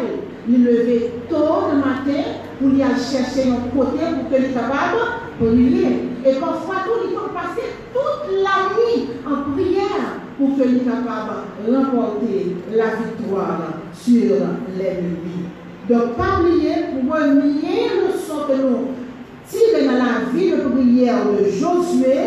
Il 0.49 0.65
levait 0.65 1.13
tôt 1.29 1.73
le 1.73 1.79
matin 1.79 2.23
pour 2.59 2.69
aller 2.69 3.01
chercher 3.01 3.51
un 3.51 3.77
côté 3.77 3.99
pour 3.99 4.31
qu'il 4.31 4.53
soit 4.53 4.61
capable 4.61 4.99
de 5.41 5.47
prier. 5.47 6.09
Et 6.25 6.35
parfois, 6.39 6.77
tout, 6.85 7.09
il 7.09 7.17
faut 7.17 7.31
passer 7.35 7.69
toute 7.93 8.43
la 8.43 8.75
nuit 8.77 9.09
en 9.27 9.53
prière 9.53 10.21
pour 10.37 10.55
qu'il 10.55 10.83
soit 10.83 10.93
capable 10.93 11.49
de 11.67 11.75
remporter 11.77 12.57
la 12.73 12.87
victoire 12.97 13.61
sur 13.93 14.37
l'ennemi. 14.79 15.49
Donc, 15.89 16.17
pas 16.17 16.41
oublier, 16.41 16.75
pour 16.93 17.19
nier 17.19 17.89
le 17.97 18.13
son 18.19 18.45
que 18.47 18.61
nous 18.61 18.89
tirons 19.51 19.87
dans 19.87 19.99
la 19.99 20.31
vie 20.33 20.51
de 20.51 20.57
prière 20.57 21.25
de 21.27 21.45
Josué, 21.51 22.19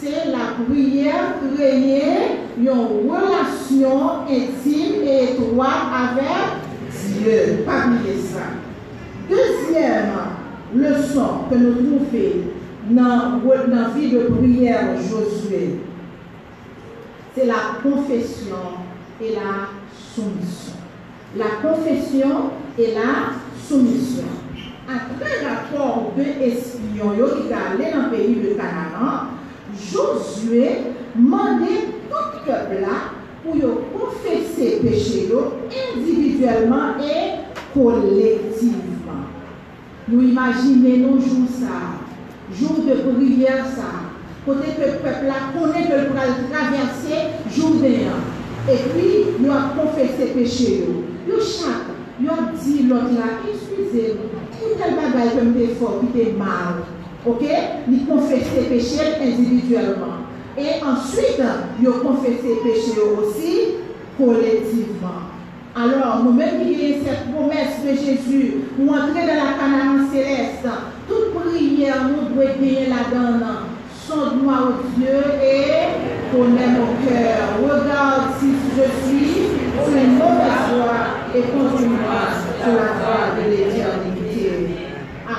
c'est 0.00 0.30
la 0.30 0.64
prière 0.64 1.34
créer 1.54 2.38
une 2.58 2.70
relation 2.70 4.20
intime 4.28 5.02
et 5.04 5.32
étroite 5.32 5.68
avec 5.94 7.18
Dieu. 7.18 7.64
Pas 7.66 7.86
oublier 7.86 8.18
ça. 8.18 8.40
Deuxième 9.28 10.10
leçon 10.74 11.44
que 11.50 11.56
nous 11.56 11.74
trouvons 11.74 12.50
dans 12.90 13.40
la 13.68 13.88
vie 13.90 14.10
de 14.10 14.20
prière 14.20 14.96
de 14.96 15.02
Josué, 15.02 15.80
c'est 17.34 17.46
la 17.46 17.80
confession 17.82 18.56
et 19.20 19.34
la 19.34 19.68
soumission. 19.92 20.74
La 21.36 21.68
confession 21.68 22.50
et 22.78 22.94
la 22.94 23.34
soumission. 23.68 24.24
Après 24.92 25.46
rapport 25.46 26.12
de 26.16 26.22
espions 26.22 27.12
qui 27.14 27.48
est 27.48 27.54
allé 27.54 27.92
dans 27.94 28.06
le 28.06 28.10
pays 28.10 28.34
de 28.34 28.54
Canaan, 28.54 29.28
Josué 29.72 30.68
demandait 31.14 31.86
tout 32.08 32.16
le 32.34 32.52
peuple 32.52 32.84
pour 33.44 34.00
confesser 34.00 34.80
péché 34.82 35.28
individuellement 35.96 36.98
et 37.00 37.38
collectivement. 37.72 39.26
Nous 40.08 40.22
imaginons 40.22 41.12
nos 41.12 41.20
jours 41.20 41.48
ça, 41.48 42.00
jour 42.52 42.84
de 42.84 43.12
prière 43.12 43.66
ça, 43.66 44.10
côté 44.44 44.72
que 44.72 44.80
le 44.80 44.98
peuple 44.98 45.26
là 45.26 45.52
connaît 45.54 45.86
que 45.86 45.92
le 45.92 46.08
traverser 46.50 47.30
journée. 47.48 48.06
Et 48.68 48.76
puis, 48.76 49.26
nous 49.38 49.52
avons 49.52 49.86
confessé 49.86 50.32
péché. 50.34 50.84
Nous 51.28 51.40
chaque, 51.40 51.94
nous 52.18 52.28
avons 52.28 52.58
dit 52.60 52.82
l'autre 52.88 53.14
là, 53.14 53.38
excusez-moi, 53.48 54.39
pour 54.70 54.78
tel 54.78 54.94
bagage 54.94 55.34
comme 55.38 55.52
des 55.52 55.68
fort, 55.68 56.00
qui 56.00 56.20
était 56.20 56.32
mal. 56.32 56.84
Ok? 57.26 57.42
Nous 57.88 58.06
confessé 58.06 58.62
péché 58.68 59.00
individuellement. 59.22 60.24
Et 60.56 60.82
ensuite, 60.82 61.42
nous 61.78 61.90
avons 61.90 62.08
confessé 62.08 62.56
péché 62.62 62.92
aussi 63.00 63.74
collectivement. 64.18 65.30
Alors, 65.74 66.24
nous-mêmes 66.24 66.64
qui 66.64 66.74
avons 66.74 67.04
cette 67.04 67.32
promesse 67.32 67.82
de 67.84 67.90
Jésus, 67.90 68.54
pour 68.76 68.92
entrer 68.94 69.26
dans 69.26 69.38
la 69.38 69.54
Canaan 69.58 70.08
céleste, 70.12 70.66
toute 71.06 71.34
prière, 71.34 72.08
nous 72.08 72.34
devons 72.34 72.40
gagner 72.40 72.86
là-dedans. 72.88 73.68
Sonde-moi 74.06 74.54
au 74.66 74.98
Dieu 74.98 75.20
et 75.40 76.34
connais 76.34 76.66
mon 76.66 76.98
cœur. 77.06 77.60
Regarde 77.62 78.32
si 78.40 78.48
je 78.74 79.08
suis 79.08 79.34
sur 79.84 79.96
une 79.96 80.14
mauvaise 80.14 80.66
voie 80.74 81.04
et 81.32 81.42
conduis-moi 81.42 82.20
sur 82.60 82.72
la 82.72 82.90
voie 82.98 83.24
de 83.38 83.50
l'éternité. 83.50 84.19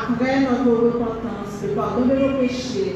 Après 0.02 0.40
notre 0.40 0.84
repentance, 0.84 1.62
le 1.64 1.76
pardon 1.76 2.06
de 2.06 2.16
nos 2.16 2.40
péchés, 2.40 2.96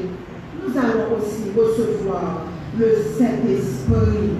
nous 0.60 0.76
allons 0.76 1.16
aussi 1.16 1.52
recevoir 1.56 2.42
le 2.76 2.86
Saint-Esprit. 3.16 4.30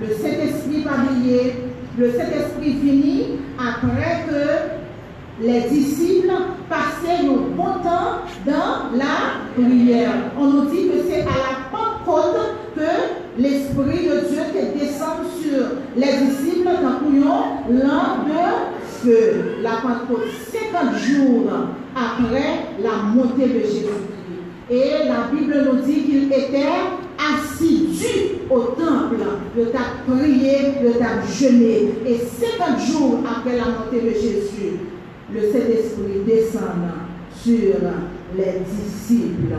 Le 0.00 0.14
Saint-Esprit 0.14 0.84
va 0.84 1.04
briller, 1.04 1.54
le 1.98 2.10
Saint-Esprit 2.12 2.78
finit 2.80 3.40
après 3.58 4.24
que 4.26 5.44
les 5.44 5.60
disciples 5.68 6.32
passaient 6.70 7.24
le 7.24 7.54
bon 7.54 7.74
temps 7.82 8.22
dans 8.46 8.96
la 8.96 9.44
prière. 9.54 10.32
On 10.38 10.46
nous 10.46 10.64
dit 10.70 10.88
que 10.88 10.94
c'est 11.08 11.22
à 11.22 11.24
la 11.24 11.68
Pentecôte 11.70 12.54
que 12.74 13.40
l'Esprit 13.40 14.08
de 14.08 14.28
Dieu 14.28 14.42
descend 14.78 15.26
sur 15.42 15.66
les 15.94 16.26
disciples 16.26 16.70
dans 16.82 17.00
l'an 17.70 18.24
de 18.26 18.78
feu. 18.86 19.58
La 19.62 19.72
Pentecôte, 19.82 20.28
50 20.50 20.96
jours 20.96 21.50
après 21.98 22.80
la 22.82 23.02
montée 23.14 23.46
de 23.46 23.60
Jésus-Christ. 23.60 24.18
Et 24.70 25.08
la 25.08 25.28
Bible 25.32 25.64
nous 25.66 25.80
dit 25.80 26.02
qu'il 26.02 26.32
était 26.32 26.66
assidu 27.18 28.36
au 28.50 28.60
temple, 28.60 29.24
le 29.56 29.66
t'a 29.66 30.04
prié, 30.06 30.74
le 30.82 30.92
t'a 30.92 31.22
jeûné. 31.26 31.94
Et 32.06 32.18
50 32.18 32.80
jours 32.80 33.20
après 33.28 33.56
la 33.56 33.64
montée 33.64 34.00
de 34.00 34.10
Jésus, 34.10 34.78
le 35.32 35.40
Saint-Esprit 35.40 36.20
descend 36.26 36.92
sur 37.34 37.74
les 38.36 38.60
disciples. 38.70 39.56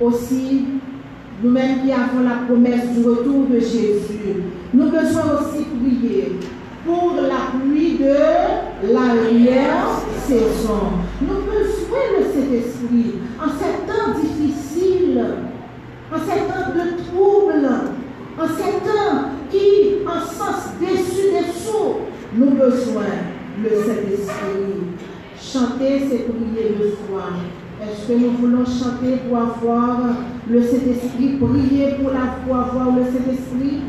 Aussi, 0.00 0.64
nous-mêmes 1.42 1.82
qui 1.82 1.92
avons 1.92 2.22
la 2.24 2.46
promesse 2.46 2.88
du 2.96 3.04
retour 3.08 3.46
de 3.48 3.60
Jésus, 3.60 4.42
nous 4.74 4.86
devons 4.86 5.38
aussi 5.38 5.64
prier 5.64 6.38
pour 6.84 7.14
la 7.16 7.58
pluie 7.58 7.98
de 7.98 8.16
l'arrière-saison. 8.92 10.82
Besoin 12.06 12.18
de 12.18 12.32
cet 12.32 12.52
esprit 12.52 13.14
en 13.40 13.48
ces 13.48 13.86
temps 13.86 14.18
difficiles, 14.20 15.24
en 16.12 16.18
ces 16.18 16.40
temps 16.46 16.72
de 16.74 17.02
troubles, 17.04 17.68
en 18.38 18.46
ces 18.48 18.78
temps 18.84 19.30
qui, 19.50 20.06
en 20.06 20.20
sens 20.20 20.70
déçu, 20.80 21.32
dessous, 21.32 21.96
nous 22.34 22.50
besoin 22.50 23.04
le 23.62 23.70
Saint-Esprit. 23.70 24.96
Chanter, 25.40 26.00
c'est 26.08 26.28
prier 26.28 26.76
de 26.78 26.96
foi. 27.06 27.24
Est-ce 27.82 28.08
que 28.08 28.18
nous 28.18 28.30
voulons 28.32 28.64
chanter 28.64 29.18
pour 29.28 29.38
avoir 29.38 29.98
le 30.48 30.62
Saint-Esprit, 30.62 31.38
prier 31.38 31.94
pour 32.00 32.10
la 32.10 32.38
foi, 32.44 32.70
avoir 32.70 32.96
le 32.96 33.04
Saint-Esprit? 33.04 33.82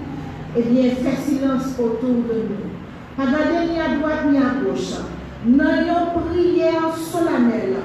Eh 0.55 0.61
bien, 0.63 0.91
faites 0.91 1.23
silence 1.25 1.73
autour 1.79 2.09
de 2.09 2.43
nous. 2.49 2.67
Pas 3.15 3.25
ni 3.25 3.79
à 3.79 3.97
droite 3.97 4.25
ni 4.29 4.37
à 4.37 4.63
gauche. 4.63 4.93
N'ayons 5.45 6.19
prière 6.19 6.95
solennelle, 6.95 7.77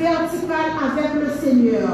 verticale 0.00 0.72
avec 0.82 1.22
le 1.22 1.30
Seigneur. 1.40 1.88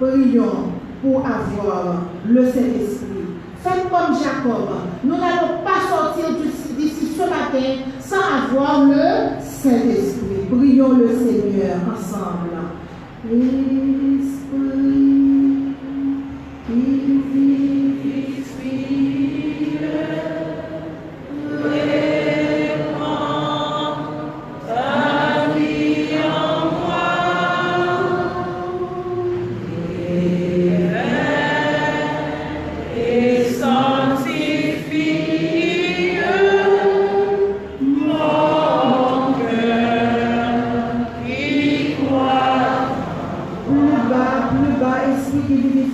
Prions 0.00 0.72
pour 1.02 1.18
avoir 1.18 2.02
le 2.26 2.44
Saint-Esprit. 2.46 3.20
Faites 3.62 3.90
comme 3.90 4.16
Jacob. 4.16 4.68
Nous 5.04 5.16
n'allons 5.16 5.62
pas 5.62 5.80
sortir 5.88 6.26
d'ici 6.78 7.08
ce 7.14 7.22
matin 7.22 7.82
sans 8.00 8.56
avoir 8.56 8.86
le 8.86 9.40
le 10.88 11.08
Seigneur 11.08 11.76
ensemble. 11.92 12.56
Esprit 13.24 14.99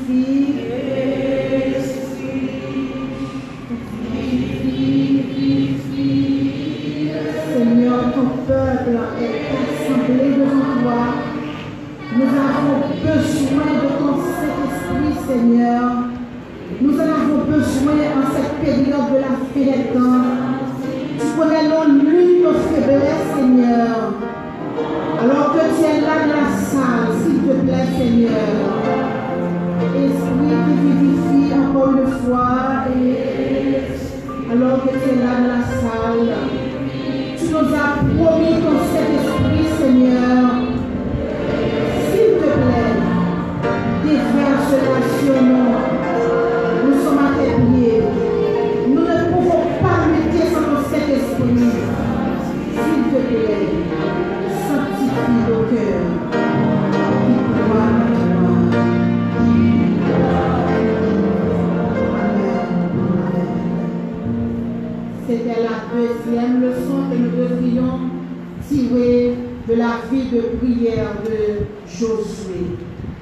qui 0.07 0.65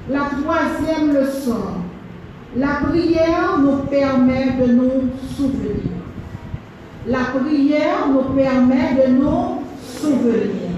La 0.09 0.29
troisième 0.41 1.13
leçon, 1.13 1.81
la 2.55 2.87
prière 2.87 3.57
nous 3.59 3.77
permet 3.89 4.51
de 4.59 4.71
nous 4.71 5.09
souvenir. 5.35 5.91
La 7.07 7.39
prière 7.39 8.07
nous 8.09 8.35
permet 8.35 8.93
de 9.03 9.11
nous 9.13 9.61
souvenir. 9.81 10.69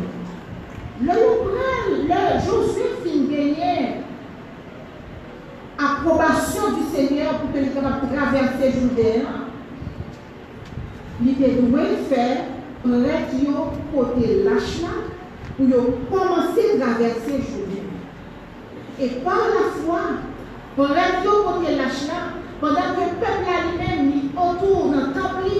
Le 1.01 1.07
Loupral, 1.07 2.07
le 2.07 2.39
fin 2.39 2.87
gagner 3.29 3.97
approbation 5.77 6.63
du 6.77 6.95
Seigneur 6.95 7.33
pour 7.39 7.51
que 7.51 7.65
capable 7.67 8.07
traverser 8.15 8.79
Jourdain. 8.79 9.27
Il 11.21 11.29
était 11.31 11.61
doué 11.61 11.81
faire 12.09 12.37
prêtre 12.81 13.35
yo 13.43 13.71
côté 13.93 14.43
lâche 14.43 14.81
pour 15.57 16.09
commencer 16.09 16.75
à 16.75 16.85
traverser 16.85 17.43
Jourdain. 17.43 17.66
Et 18.99 19.09
par 19.23 19.37
la 19.37 19.69
foi, 19.79 19.99
prêtre 20.75 21.23
yo 21.23 21.43
côté 21.43 21.75
lâche 21.75 22.07
là 22.07 22.33
pendant 22.59 22.75
que 22.75 23.01
le 23.01 23.15
peuple 23.19 23.49
lui-même 23.69 24.31
autour 24.35 24.91
dans 24.91 25.07
le 25.07 25.13
temple 25.13 25.51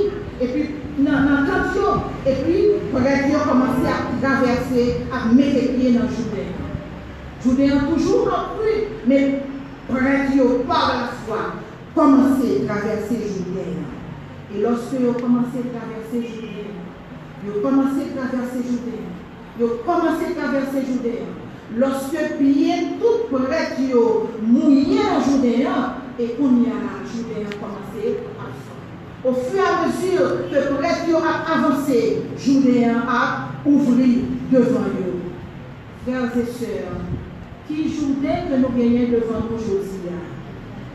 et 0.42 0.48
puis 0.48 0.70
dans 0.98 1.12
le 1.12 1.46
temple 1.46 2.02
et 2.26 2.34
puis 2.34 2.64
prêtre 2.92 3.28
yo 3.30 3.40
commencé 3.40 3.88
à 3.88 4.26
traverser 4.26 5.06
à 5.12 5.34
mettre 5.34 5.54
les 5.54 5.68
pieds 5.70 5.94
dans 5.94 6.10
Jourdain. 6.10 6.50
Jourdain 7.44 7.94
toujours 7.94 8.28
en 8.28 8.58
plus 8.58 8.88
mais 9.06 9.44
prêtre 9.88 10.36
yo 10.36 10.64
par 10.68 10.88
la 10.88 11.08
foi 11.26 11.54
commencé 11.94 12.64
à 12.64 12.74
traverser 12.74 13.18
Jourdain. 13.18 13.74
Et 14.56 14.62
lorsque 14.62 14.94
vous 14.94 15.14
commencez 15.14 15.62
à 15.62 15.78
traverser 15.78 16.34
Jourdain, 16.34 16.74
vous 17.44 17.62
commencez 17.62 18.14
à 18.14 18.28
traverser 18.28 18.64
Jourdain, 18.64 19.06
vous 19.60 19.84
commencez 19.86 20.26
à 20.32 20.42
traverser 20.42 20.86
Jourdain, 20.88 21.26
lorsque 21.76 22.38
pied 22.38 22.74
tout 23.00 23.36
prêtre 23.36 23.82
yo 23.90 24.30
mouillé 24.42 25.00
en 25.00 25.20
Jourdain, 25.20 25.96
et 26.20 26.30
qu'on 26.30 26.64
y 26.64 26.68
a 26.68 26.78
a 26.78 27.56
commencé 27.60 28.18
à 28.40 28.48
faire. 28.54 28.76
Au 29.24 29.34
fur 29.34 29.60
et 29.60 29.66
à 29.66 29.88
mesure 29.88 30.50
que 30.50 30.74
prêtre 30.76 31.10
yo 31.10 31.18
a 31.18 31.58
avancé, 31.58 32.24
Jourdain 32.38 33.04
a 33.08 33.50
ouvert 33.66 34.24
devant 34.52 34.88
eux. 34.88 35.18
Frères 36.06 36.32
et 36.38 36.46
sœurs, 36.46 37.02
qui 37.68 37.94
Jourdain 37.94 38.48
que 38.50 38.56
nous 38.56 38.70
gagnons 38.70 39.12
devant 39.12 39.42
nous 39.50 39.58
aujourd'hui? 39.58 39.98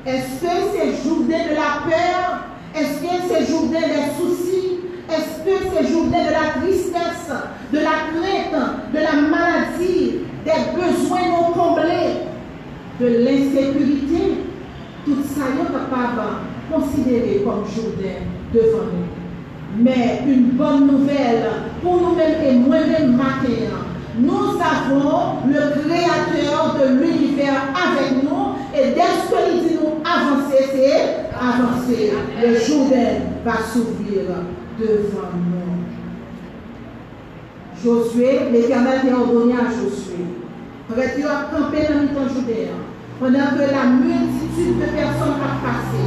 Est-ce 0.07 0.41
que 0.41 0.53
c'est 0.73 1.09
Jourdain 1.09 1.45
de 1.51 1.55
la 1.55 1.85
peur? 1.89 2.47
Est-ce 2.75 3.03
que 3.03 3.15
c'est 3.29 3.47
Jourdain 3.47 3.81
des 3.81 4.17
soucis? 4.19 4.81
Est-ce 5.09 5.45
que 5.45 5.55
c'est 5.71 5.93
Jourdain 5.93 6.25
de 6.27 6.33
la 6.33 6.63
tristesse, 6.63 7.31
de 7.73 7.79
la 7.79 8.09
crainte, 8.11 8.93
de 8.93 8.99
la 8.99 9.29
maladie, 9.29 10.21
des 10.45 10.75
besoins 10.75 11.29
non 11.31 11.53
comblés, 11.53 12.27
de 13.01 13.07
l'insécurité? 13.07 14.45
Tout 15.05 15.23
ça, 15.25 15.47
est 15.51 15.73
capable 15.73 16.21
de 16.21 16.75
considérer 16.75 17.43
comme 17.45 17.65
Jourdain 17.67 18.23
devant 18.55 18.85
nous. 18.85 19.83
Mais 19.83 20.21
une 20.27 20.51
bonne 20.51 20.87
nouvelle 20.87 21.45
pour 21.83 22.01
nous-mêmes 22.01 22.43
et 22.47 22.53
moi-même 22.53 23.17
matin, 23.17 23.83
nous 24.19 24.61
avons 24.61 25.39
le 25.49 25.83
créateur 25.83 26.77
de 26.79 27.01
l'univers 27.01 27.63
avec 27.75 28.23
nous 28.23 28.55
et 28.75 28.91
dès 28.91 29.01
ce 29.01 29.51
qu'il 29.51 29.69
dit 29.69 29.75
nous 29.75 30.03
avancer, 30.05 30.65
c'est 30.73 31.35
avancer. 31.35 32.13
Le 32.41 32.55
Jourdain 32.61 33.23
va 33.45 33.55
s'ouvrir 33.73 34.23
devant 34.79 35.33
nous. 35.35 35.52
Josué, 37.85 38.39
l'Éternel 38.53 39.01
a 39.13 39.19
ordonné 39.19 39.55
à 39.55 39.71
Josué. 39.71 40.23
Prêtre 40.89 41.27
a 41.27 41.57
campé 41.57 41.79
dans 41.93 42.03
le 42.03 42.09
temps 42.09 42.33
Jourdain 42.33 42.79
pendant 43.19 43.57
que 43.57 43.73
la 43.73 43.87
multitude 43.91 44.79
de 44.79 44.85
personnes 44.85 45.41
a 45.43 45.59
passé? 45.67 46.05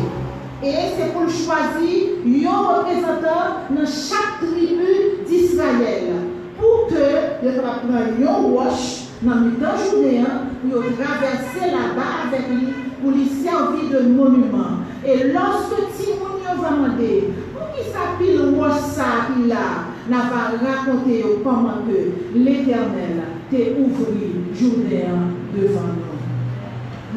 Et 0.64 0.96
c'est 0.98 1.12
pour 1.12 1.28
choisir 1.30 2.50
un 2.50 2.80
représentant 2.80 3.68
dans 3.72 3.86
chaque 3.86 4.40
tribu 4.40 5.26
d'Israël 5.28 6.14
pour 6.58 6.88
que 6.88 7.46
le 7.46 7.52
prendre 7.60 7.94
un 7.94 8.36
roche 8.42 9.08
dans 9.22 9.36
le 9.36 9.52
temps 9.56 9.76
Jourdain 9.92 10.48
pour 10.72 10.82
traverser 10.82 11.72
là-bas 11.72 12.30
avec 12.30 12.48
lui 12.50 12.68
pour 13.02 13.12
lui 13.12 13.28
servir 13.28 14.00
de 14.00 14.08
monument. 14.08 14.80
Et 15.06 15.32
lorsque 15.34 15.76
Timounio 15.98 16.62
va 16.62 16.70
demander, 16.70 17.34
pour 17.54 17.68
qui 17.76 17.84
s'appelle 17.92 18.56
roche 18.58 18.80
ça 18.80 19.28
a, 19.52 19.95
n'a 20.10 20.18
pas 20.18 20.52
raconté 20.64 21.24
comment 21.44 21.80
que 21.88 22.38
l'Éternel 22.38 23.24
t'a 23.50 23.58
ouvert 23.58 24.36
Jourdain 24.54 25.18
devant 25.56 25.82
nous. 25.82 26.16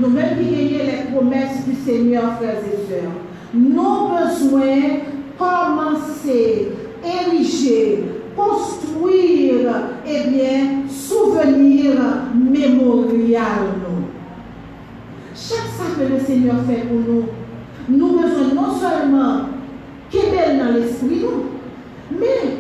Nous-mêmes 0.00 0.38
qui 0.38 0.50
gagnons 0.50 0.84
les 0.84 1.12
promesses 1.12 1.64
du 1.66 1.74
Seigneur, 1.74 2.36
frères 2.38 2.58
et 2.58 2.88
sœurs, 2.88 3.12
nous 3.54 4.08
besoin 4.08 5.00
commencer, 5.38 6.68
ériger, 7.04 8.04
construire, 8.36 9.70
eh 10.06 10.30
bien, 10.30 10.88
souvenir 10.88 11.94
mémorial. 12.34 13.74
Nous. 13.80 14.04
Chaque 15.34 15.68
fois 15.68 15.86
que 15.96 16.12
le 16.12 16.20
Seigneur 16.20 16.56
fait 16.66 16.86
pour 16.86 16.98
nous, 16.98 17.24
nous 17.88 18.18
besoin 18.18 18.54
non 18.54 18.74
seulement 18.74 19.40
qu'il 20.10 20.20
dans 20.20 20.74
l'esprit, 20.74 21.20
nous, 21.22 22.18
mais 22.18 22.56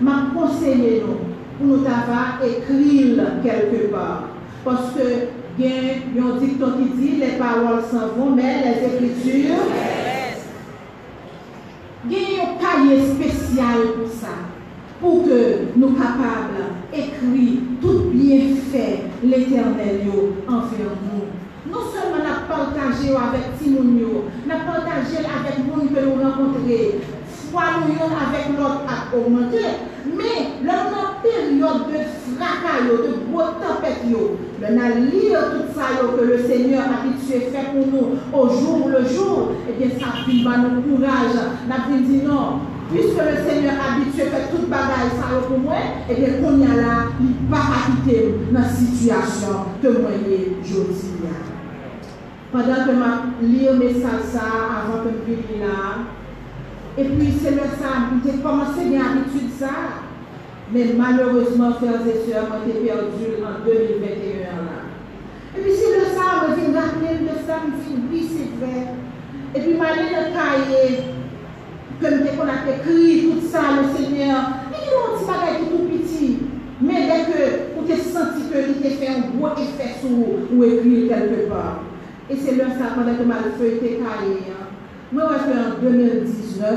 m'a 0.00 0.30
conseillé 0.34 1.02
nous 1.06 1.16
pour 1.58 1.78
nous 1.78 1.84
avoir 1.86 2.40
écrit 2.44 3.16
quelque 3.42 3.92
part. 3.92 4.28
Parce 4.64 4.92
que 4.94 5.28
il 5.58 5.64
y 5.66 5.68
a 5.68 6.24
un 6.24 6.36
dicton 6.38 6.72
qui 6.78 6.96
dit 6.96 7.16
les 7.16 7.38
paroles 7.38 7.82
s'en 7.90 8.08
vont, 8.16 8.30
mais 8.34 8.62
les 8.64 9.06
écritures. 9.06 9.56
Il 12.08 12.12
y 12.12 12.40
a 12.40 12.42
un 12.42 12.88
cahier 12.88 13.06
spécial 13.06 13.78
pour 13.98 14.08
ça. 14.10 14.28
pour 15.02 15.24
que 15.24 15.66
nous 15.76 15.90
capables 15.94 16.62
d'écrire 16.92 17.58
tout 17.80 18.04
bien 18.12 18.54
fait 18.70 19.00
l'éternel 19.24 20.00
envers 20.46 20.94
nous. 21.02 21.72
Non 21.72 21.80
seulement 21.92 22.22
nous 22.22 22.48
partagé 22.48 23.08
avec 23.10 23.58
Timon, 23.58 23.82
nous 23.82 24.22
partagé 24.46 25.18
avec 25.18 25.56
gens 25.58 25.80
que 25.80 26.04
nous 26.04 26.22
rencontrons, 26.22 27.00
foi 27.50 27.62
nous 27.86 28.04
avec 28.04 28.56
l'autre 28.56 28.82
à 28.86 29.16
augmenter, 29.16 29.66
mais 30.06 30.64
dans 30.64 30.91
période 31.22 31.86
de 31.88 32.36
fracas, 32.36 32.82
de 32.84 33.30
gros 33.30 33.52
tempêtes, 33.60 34.02
nous 34.10 34.66
allons 34.66 35.10
lire 35.10 35.38
tout 35.52 35.78
ça 35.78 35.86
que 36.00 36.24
le 36.24 36.38
Seigneur 36.38 36.82
a 36.82 37.00
habitué 37.00 37.50
fait 37.50 37.72
pour 37.72 37.86
nous 37.86 38.18
au 38.32 38.48
jour 38.48 38.88
le 38.88 39.06
jour, 39.06 39.52
et 39.68 39.72
bien 39.72 39.88
ça 39.98 40.06
va 40.44 40.56
nous 40.58 40.82
courage, 40.82 41.38
nous 41.90 42.06
dit 42.06 42.22
non, 42.26 42.60
puisque 42.90 43.18
le 43.18 43.48
Seigneur 43.48 43.74
a 43.74 43.94
habitué 43.94 44.24
fait 44.24 44.50
toute 44.50 44.68
bagaille 44.68 45.14
ça 45.16 45.46
pour 45.46 45.58
moi, 45.58 45.74
et 46.08 46.14
bien 46.14 46.34
qu'on 46.42 46.58
y 46.58 46.64
a 46.64 46.74
là, 46.74 47.04
il 47.20 47.48
va 47.48 47.56
pas 47.56 48.04
quitter 48.04 48.34
dans 48.50 48.60
la 48.60 48.68
situation 48.68 49.66
que 49.82 49.88
moi 49.88 50.10
aujourd'hui. 50.20 51.08
Pendant 52.52 52.84
que 52.84 52.90
je 53.40 53.46
lis 53.46 53.64
le 53.64 53.78
message 53.78 54.24
ça, 54.30 54.40
avant 54.84 55.04
que 55.04 55.10
je 55.26 55.58
là, 55.58 56.04
et 56.98 57.04
puis 57.04 57.32
c'est 57.42 57.52
le 57.52 57.60
ça, 57.60 58.10
j'ai 58.22 58.42
commencé 58.42 58.84
bien 58.84 59.00
habitude 59.00 59.48
ça, 59.58 59.70
mais 60.72 60.86
malheureusement, 60.96 61.72
frères 61.74 62.00
et 62.06 62.30
sœurs, 62.30 62.48
j'ai 62.66 62.86
perdu 62.86 63.44
en 63.44 63.64
2021 63.64 64.64
là. 64.64 64.82
Et 65.56 65.60
puis 65.60 65.72
c'est 65.72 65.98
le 65.98 66.04
ça, 66.16 66.46
je 66.48 66.70
me 66.70 66.74
rappeler 66.74 67.24
de 67.24 67.46
ça, 67.46 67.60
je 67.66 67.92
dis 67.92 68.00
oui, 68.10 68.28
c'est 68.30 68.64
vrai. 68.64 68.94
Et 69.54 69.60
puis 69.60 69.72
je 69.72 69.76
suis 69.76 69.78
dans 69.78 70.22
le 70.22 70.32
cahier, 70.32 71.04
comme 72.00 72.36
qu'on 72.36 72.48
a 72.48 72.74
écrit 72.74 73.28
tout 73.28 73.46
ça, 73.46 73.60
le 73.82 74.02
Seigneur, 74.02 74.38
un 74.38 74.72
petit 74.72 75.26
bagage 75.26 75.58
qui 75.58 75.64
est 75.64 75.70
tout 75.70 75.84
petit. 75.88 76.38
Mais 76.80 77.06
dès 77.06 77.30
que 77.30 77.38
vous 77.76 77.92
avez 77.92 78.00
senti 78.00 78.48
que 78.50 78.58
il 78.82 78.90
fait 78.96 79.08
un 79.08 79.36
gros 79.36 79.52
effet 79.52 80.00
sur 80.00 80.08
vous, 80.08 80.56
ou 80.56 80.64
écrit 80.64 81.08
quelque 81.08 81.50
part. 81.50 81.82
Et 82.30 82.36
c'est 82.36 82.56
là 82.56 82.64
ça, 82.70 82.94
pendant 82.94 83.14
que 83.14 83.22
ma 83.24 83.36
feuille 83.58 83.74
était 83.74 84.00
cahier. 84.00 84.54
Moi, 85.12 85.24
j'ai 85.32 85.52
fait 85.52 85.58
en 85.58 85.82
2019. 85.82 86.70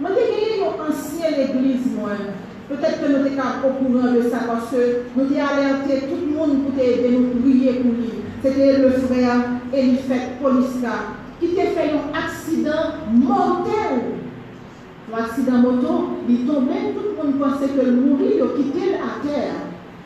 Moi, 0.00 0.10
j'ai 0.14 0.30
gagné 0.30 0.58
une 0.58 0.80
ancienne 0.80 1.50
église, 1.50 1.86
moi. 1.98 2.10
Peut-être 2.70 3.00
que 3.02 3.08
nous 3.08 3.24
sommes 3.24 3.64
au 3.66 3.84
courant 3.84 4.12
de 4.14 4.22
ça 4.30 4.46
parce 4.46 4.70
que 4.70 5.02
nous 5.16 5.24
avons 5.24 5.58
alerté 5.58 6.06
tout 6.06 6.24
le 6.24 6.36
monde 6.38 6.62
pour 6.62 6.80
aider 6.80 7.18
nous 7.18 7.40
prier 7.40 7.72
pour 7.80 7.90
lui. 7.94 8.22
C'était 8.40 8.78
le 8.78 8.90
frère 8.92 9.58
Elifet 9.74 10.38
Poliska 10.40 11.18
qui 11.40 11.60
a 11.60 11.64
fait 11.64 11.90
un 11.90 12.16
accident 12.16 12.94
mortel. 13.12 14.22
L'accident 15.10 15.58
moto, 15.58 16.18
il 16.28 16.46
tombait, 16.46 16.94
tout 16.94 17.10
le 17.10 17.16
monde 17.16 17.40
pensait 17.40 17.72
que 17.72 17.84
le 17.84 17.90
mourir, 17.90 18.46
il 18.56 18.62
quitté 18.62 18.94
à 18.94 19.26
terre. 19.26 19.54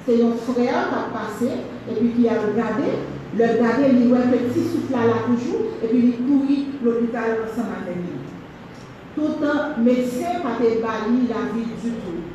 C'est 0.07 0.23
un 0.23 0.33
frère 0.33 0.89
qui 0.89 0.95
a 0.95 1.13
passé 1.13 1.53
et 1.91 1.95
puis 2.01 2.13
qui 2.17 2.29
a 2.29 2.33
regardé. 2.33 2.97
Le 3.37 3.45
regardé, 3.45 3.93
il 3.93 4.09
voit 4.09 4.19
un 4.19 4.29
petit 4.29 4.61
souffle 4.61 4.91
là 4.91 5.21
toujours 5.27 5.67
et 5.83 5.89
puis 5.89 5.99
il 5.99 6.27
courit 6.27 6.67
l'hôpital 6.83 7.41
ensemble 7.45 7.77
avec 7.85 7.97
lui. 7.97 8.25
Tout 9.15 9.45
un 9.45 9.83
médecin 9.83 10.39
n'a 10.43 10.51
pas 10.51 10.65
la 10.65 11.53
vie 11.53 11.67
du 11.83 11.91
tout. 11.91 12.34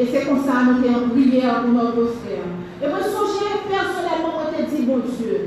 E 0.00 0.06
se 0.06 0.20
kon 0.24 0.38
sa 0.40 0.62
nou 0.64 0.80
te 0.80 0.88
an 0.88 1.10
priye 1.12 1.42
an 1.44 1.66
pou 1.66 1.74
nou 1.74 1.90
dos 1.92 2.14
fè. 2.24 2.38
E 2.80 2.88
mwen 2.88 3.02
souje 3.04 3.58
personelman 3.66 4.32
mwen 4.32 4.54
te 4.54 4.62
di, 4.70 4.84
bon 4.86 5.02
Diyo, 5.04 5.40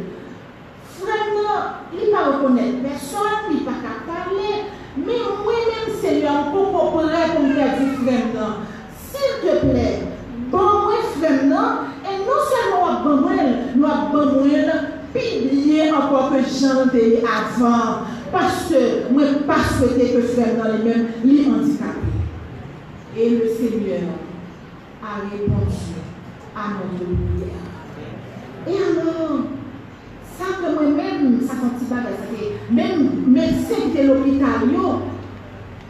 frèm 0.94 1.32
nan, 1.40 1.72
li 1.90 2.12
pa 2.12 2.28
rekonèt 2.28 2.76
person, 2.84 3.48
li 3.48 3.64
pa 3.66 3.80
ka 3.82 3.96
parle, 4.06 4.52
men 5.00 5.24
mwen 5.40 5.64
men 5.72 5.88
se 5.98 6.12
yon 6.20 6.52
pou 6.52 6.68
pou 6.70 6.92
pou 6.94 7.08
lè 7.08 7.24
pou 7.32 7.48
mwen 7.48 7.72
di 7.80 7.88
frèm 8.04 8.28
nan. 8.36 8.60
Sil 9.08 9.40
te 9.42 9.56
plè, 9.64 9.88
ban 10.52 10.84
mwen 10.84 11.08
frèm 11.16 11.50
nan, 11.50 11.88
e 12.06 12.20
non 12.20 12.46
selman 12.52 12.84
wak 12.84 13.00
ban 13.08 13.24
mwen, 13.24 13.50
wak 13.82 14.12
ban 14.14 14.36
mwen 14.36 14.70
pi 15.16 15.24
liye 15.48 15.88
anpon 15.90 16.30
ke 16.36 16.44
jan 16.60 16.94
de 16.94 17.08
avan. 17.26 18.06
Paske 18.36 18.84
mwen 19.10 19.42
pa 19.50 19.58
souwete 19.72 20.12
ke 20.14 20.22
frèm 20.36 20.62
nan 20.62 20.76
li 20.76 20.84
men 20.86 21.10
li 21.26 21.40
handikapè. 21.48 22.14
E 23.18 23.30
le 23.30 23.50
Seigneur, 23.58 24.23
a 25.04 25.30
répondu 25.30 26.00
à 26.56 26.70
notre 26.70 27.04
prière. 27.04 27.74
Et 28.66 28.78
alors, 28.78 29.40
ça 30.38 30.46
que 30.58 30.74
moi-même, 30.74 31.42
ça 31.46 31.54
fait 31.56 31.94
pas 31.94 32.04
même 32.72 33.24
médecin 33.28 33.90
de 33.94 34.08
l'hôpital, 34.08 34.72
yo, 34.72 35.02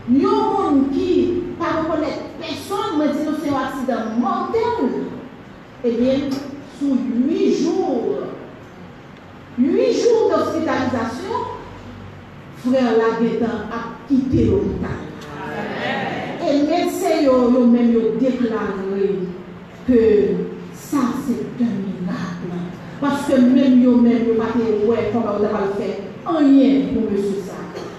yo 0.09 0.31
monde 0.31 0.91
qui 0.91 1.43
pas 1.59 1.81
reconnaître 1.81 2.23
personne, 2.39 2.97
me 2.99 3.07
dit 3.13 3.39
c'est 3.43 3.49
un 3.49 3.61
accident 3.61 4.19
mortel. 4.19 5.05
Eh 5.85 5.91
bien, 5.91 6.15
sous 6.79 6.97
huit 7.27 7.63
jours, 7.63 8.15
huit 9.57 9.93
jours 9.93 10.31
d'hospitalisation, 10.31 11.35
frère 12.65 12.93
Laguetan 12.97 13.67
a 13.71 14.07
quitté 14.07 14.45
l'hôpital. 14.45 15.12
Et 16.49 16.63
médecins 16.63 17.29
ont 17.31 17.67
même 17.67 17.93
déclaré 18.19 19.19
que 19.87 19.93
ça 20.73 20.97
c'est 21.25 21.63
un 21.63 21.73
miracle. 21.85 22.51
Parce 22.99 23.27
que 23.27 23.39
même 23.39 23.85
eux 23.85 23.95
même 23.95 24.25
ils 24.27 24.37
pas 24.37 24.45
ouais 24.87 25.09
comment 25.11 25.35
on 25.37 25.41
va 25.41 25.47
le 25.47 25.81
faire? 25.81 25.97
Rien 26.25 26.81
pour 26.93 27.11
monsieur 27.11 27.41
ça. 27.45 27.53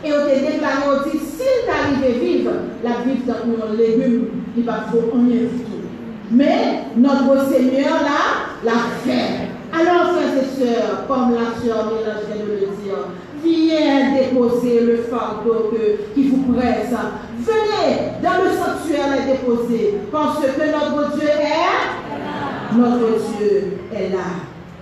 Et 0.07 0.13
on 0.13 0.21
a 0.21 0.35
déclaré, 0.35 0.83
on 0.87 1.09
dit, 1.09 1.19
s'il 1.19 1.65
t'arrive 1.67 2.21
vivre, 2.21 2.51
la 2.83 2.91
vie 3.05 3.21
dans 3.27 3.67
un 3.67 3.75
légume, 3.75 4.27
il 4.57 4.65
va 4.65 4.87
faut 4.91 5.11
rien 5.15 5.43
du 5.43 5.47
tout. 5.47 5.85
Mais 6.31 6.85
notre 6.97 7.49
Seigneur 7.51 8.03
là, 8.03 8.21
l'a 8.65 8.81
fait. 9.05 9.49
Alors, 9.73 10.13
frères 10.13 10.37
et 10.37 10.61
sœurs, 10.61 11.07
comme 11.09 11.33
la 11.33 11.61
sœur 11.61 11.87
Mélange 11.87 12.25
vient 12.27 12.45
de 12.45 12.51
le 12.53 12.59
dire, 12.61 13.01
viens 13.45 14.15
déposer 14.15 14.81
le 14.81 14.97
fardeau 14.99 15.73
qui 16.15 16.29
vous 16.29 16.53
presse. 16.53 16.95
Venez 17.39 18.13
dans 18.23 18.43
le 18.43 18.51
sanctuaire 18.51 19.15
et 19.19 19.33
déposer, 19.33 19.95
parce 20.11 20.41
que 20.41 20.47
notre 20.47 21.17
Dieu 21.17 21.29
est 21.29 22.77
Notre 22.77 23.37
Dieu 23.39 23.79
est 23.95 24.09
là. 24.11 24.25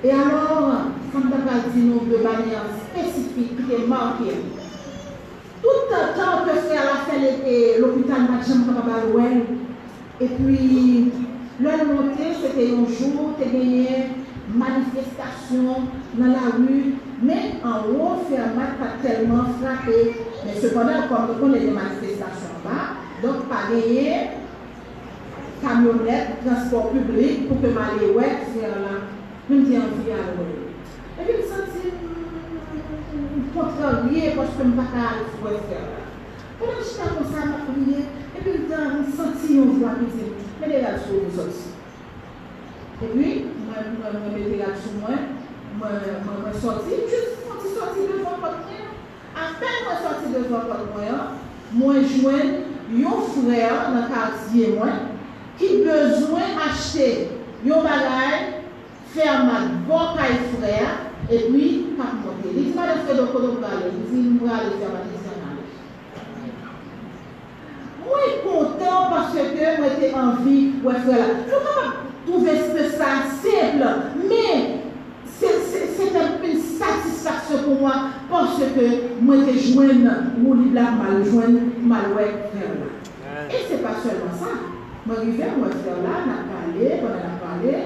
Et 0.05 0.11
alors, 0.11 0.73
dit 1.75 1.83
nous 1.83 2.01
de 2.11 2.17
manière 2.23 2.65
spécifique 2.91 3.59
est 3.71 3.87
marquée, 3.87 4.37
tout 5.63 5.69
le 5.69 6.21
temps 6.21 6.45
que 6.45 6.59
frère 6.59 6.83
la 6.85 7.13
fait 7.13 7.79
l'hôpital 7.79 8.23
Matcham 8.23 8.65
et 10.23 10.29
puis, 10.29 11.11
le 11.59 11.71
monté, 11.71 12.23
c'était 12.41 12.71
un 12.71 12.87
jour, 12.87 13.35
tu 13.37 13.51
gagné 13.51 13.89
manifestation 14.55 15.89
dans 16.15 16.27
la 16.27 16.57
rue, 16.57 16.95
mais 17.23 17.55
en 17.65 17.89
haut, 17.89 18.19
Fermat 18.29 18.75
pas 18.79 18.99
tellement 19.03 19.45
frappé. 19.61 20.17
Mais 20.45 20.61
cependant, 20.61 21.07
comme 21.09 21.31
on 21.31 21.41
connaît 21.41 21.61
des 21.61 21.71
manifestations 21.71 22.59
là, 22.65 22.99
donc 23.23 23.49
pas 23.49 23.71
gagné 23.71 24.31
camionnette, 25.63 26.45
transport 26.45 26.91
public 26.91 27.49
pour 27.49 27.61
que 27.63 27.69
m'aller 27.69 28.13
ouais, 28.13 28.43
faire 28.53 28.81
là, 28.83 29.07
même 29.49 29.65
si 29.65 29.77
envie 29.77 30.11
à 30.11 31.23
Et 31.23 31.25
puis, 31.25 31.35
je 31.37 31.43
me 31.43 31.47
sens 31.47 31.63
contrarié 33.55 34.33
parce 34.35 34.49
que 34.49 34.55
je 34.59 34.67
ne 34.67 34.73
peux 34.73 34.77
pas 34.79 34.85
faire 35.69 35.87
là. 35.87 36.03
Pendant 36.59 36.73
que 36.73 36.83
j'étais 36.83 37.09
comme 37.15 37.31
ça, 37.31 37.41
je 37.47 38.03
et 38.35 38.41
puis 38.41 38.53
je 38.55 38.75
me 38.99 39.05
sens 39.17 39.51
une 39.51 39.79
voix 39.79 39.91
qui 40.01 40.07
dit, 40.17 40.33
mais 40.61 40.67
les 40.67 40.81
gars, 40.81 40.97
je 40.97 41.03
suis 41.05 41.43
Et 43.03 43.07
puis, 43.07 43.45
moi, 43.67 43.77
je 43.85 44.19
me 44.19 44.39
mettais 44.39 44.59
là 44.59 44.75
sur 44.75 44.95
moi, 45.01 45.17
je 45.81 46.59
suis 46.59 46.67
sorti, 46.67 46.91
juste 47.09 47.33
quand 47.49 47.57
je 47.63 47.69
suis 47.69 47.77
sorti 47.77 48.01
devant 48.01 48.37
votre 48.41 48.61
moyen, 48.65 48.93
à 49.35 49.59
peine 49.59 49.83
je 49.89 49.97
suis 49.97 50.05
sorti 50.05 50.27
devant 50.33 50.65
votre 50.67 50.93
moyen, 50.95 51.21
moi, 51.73 51.95
je 52.03 52.21
joins 52.21 52.43
un 52.93 53.21
frère 53.23 53.91
dans 53.91 54.03
le 54.03 54.09
quartier, 54.09 54.75
moi, 54.77 54.89
qui 55.59 55.79
besoin 55.79 56.47
d'acheter 56.57 57.31
un 57.65 57.83
bagage, 57.83 58.63
faire 59.15 59.45
ma 59.45 59.61
bon 59.89 60.15
frère, 60.59 60.91
et 61.31 61.39
puis, 61.39 61.95
pas 61.97 62.05
monter. 62.05 62.51
Il 62.55 62.65
dit, 62.65 62.71
pas 62.73 62.87
de 62.87 63.23
content 68.45 69.09
parce 69.11 69.33
peux 71.47 71.65
pas 71.65 71.93
trouver 72.27 72.59
ça 72.91 73.07
simple, 73.43 73.89
mais 74.29 74.82
c'est 75.43 76.53
une 76.53 76.61
satisfaction 76.61 77.65
pour 77.65 77.81
moi 77.81 77.95
parce 78.31 78.59
que 78.59 79.21
moi, 79.21 79.37
j'ai 79.47 79.73
joint 79.73 79.89
mon 80.39 80.55
livre 80.55 80.75
là, 80.75 80.91
mal 80.93 81.25
joint, 81.25 81.55
mal 81.83 82.15
faire 82.15 82.75
là. 82.79 83.49
Et 83.51 83.67
ce 83.67 83.73
n'est 83.75 83.83
pas 83.83 83.97
seulement 84.03 84.33
ça. 84.39 84.53
Moi, 85.05 85.17
je 85.21 85.31
vais 85.31 85.51
moi 85.59 85.69
faire 85.69 85.99
là, 86.03 86.23
on 86.23 86.31
a 86.31 86.41
parlé, 86.47 87.03
on 87.03 87.11
a 87.11 87.35
parlé. 87.43 87.77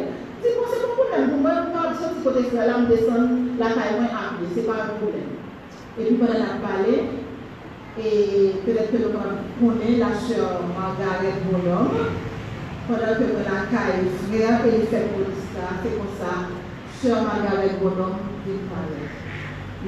C'est 0.43 0.55
bon, 0.55 0.65
c'est 0.69 0.85
un 0.85 0.93
problème 0.95 1.31
pour 1.31 1.41
moi, 1.41 1.53
quand 1.73 1.89
je 1.91 2.15
suis 2.15 2.23
côté 2.23 2.51
faire 2.51 2.67
là, 2.67 2.75
je 2.85 2.95
descends 2.95 3.29
la 3.59 3.69
taille 3.73 3.97
moins 3.97 4.13
à 4.13 4.37
pied, 4.37 4.49
ce 4.53 4.61
n'est 4.61 4.67
pas 4.67 4.85
un 4.85 5.01
problème. 5.01 5.33
Et 5.99 6.05
puis, 6.05 6.17
pendant 6.17 6.37
on 6.37 6.45
a 6.45 6.61
parlé, 6.61 7.09
Et 7.97 8.53
peut-être 8.67 8.93
que 8.93 8.99
nous 9.01 9.17
connaissons 9.17 9.97
la 9.97 10.13
sœur 10.13 10.61
Margaret 10.77 11.41
Bonhomme. 11.49 12.13
Pendant 12.87 13.19
que 13.19 13.25
nous 13.25 13.43
la 13.43 13.67
caille 13.67 14.07
frère 14.29 14.61
et 14.63 14.79
il 14.79 14.87
fait 14.87 15.09
pour 15.11 15.27
ça, 15.57 15.81
c'est 15.83 15.97
comme 15.97 16.15
ça, 16.21 16.47
sœur 17.03 17.23
Margaret 17.23 17.77
Bonhomme 17.81 18.17
parle. 18.45 18.97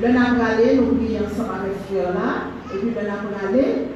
Le 0.01 0.09
n'a 0.09 0.31
nous 0.77 0.95
prions 0.97 1.25
ensemble 1.27 1.55
avec 1.61 1.77
frère 1.89 2.13
là, 2.15 2.53
et 2.73 2.79
puis 2.79 2.91
le 2.91 3.03
n'a 3.07 3.19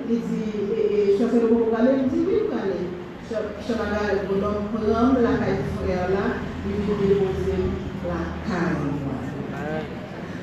il 0.09 0.21
dit, 0.21 0.53
et 0.91 1.17
je 1.19 1.27
fais 1.27 1.41
le 1.41 1.49
bon 1.49 1.67
il 1.71 2.09
dit 2.09 2.27
allez. 2.53 2.89
Sœur 3.29 3.77
Margaret 3.79 4.27
Bonhomme 4.29 4.69
prend 4.73 5.21
la 5.21 5.39
caille 5.39 5.63
frère 5.77 6.09
là, 6.11 6.25
il 6.67 6.73
vient 6.73 6.97
déposer 7.01 7.61
la 8.09 8.21
caille. 8.49 9.03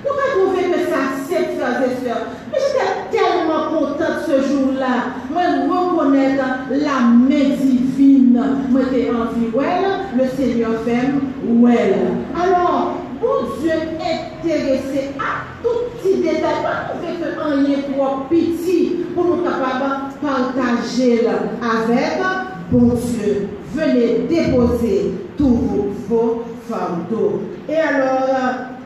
Nous 0.02 0.16
avons 0.16 0.54
trouvé 0.54 0.72
que 0.72 0.80
ça, 0.90 1.02
c'est 1.28 1.58
frères 1.58 1.82
et 1.84 2.06
sœurs. 2.06 2.26
Mais 2.52 2.58
j'étais 2.58 3.18
tellement 3.18 3.64
contente 3.68 4.24
ce 4.26 4.42
jour-là. 4.48 4.96
Moi, 5.30 5.44
reconnaître 5.68 6.44
la 6.72 7.00
main 7.02 7.56
Moi, 8.70 8.82
j'étais 8.92 9.10
en 9.10 10.18
le 10.18 10.26
Seigneur 10.28 10.72
fait 10.86 11.10
well. 11.46 11.96
Alors, 12.36 12.96
mon 13.22 13.60
Dieu 13.60 13.72
intéressé 14.00 15.10
à 15.20 15.44
tout 15.62 15.98
petit 15.98 16.22
détail. 16.22 16.64
Pas 16.64 16.94
trouver 16.94 17.20
que 17.20 17.30
rien 17.40 17.78
trop 17.94 18.22
petit 18.30 19.06
pour 19.14 19.26
nous 19.26 19.44
capables 19.44 20.14
de 20.22 20.28
partager 20.28 21.28
avec 21.28 22.22
bon 22.72 22.94
Dieu. 22.96 23.50
Venez 23.74 24.26
déposer 24.30 25.12
tous 25.38 25.90
vos 26.08 26.44
fardeaux. 26.70 27.42
Et 27.68 27.76
alors, 27.76 28.79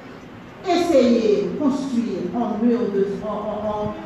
essayer 0.66 1.50
de 1.50 1.64
construire 1.64 2.32
un 2.36 2.66
mur 2.66 2.80
de, 2.94 3.08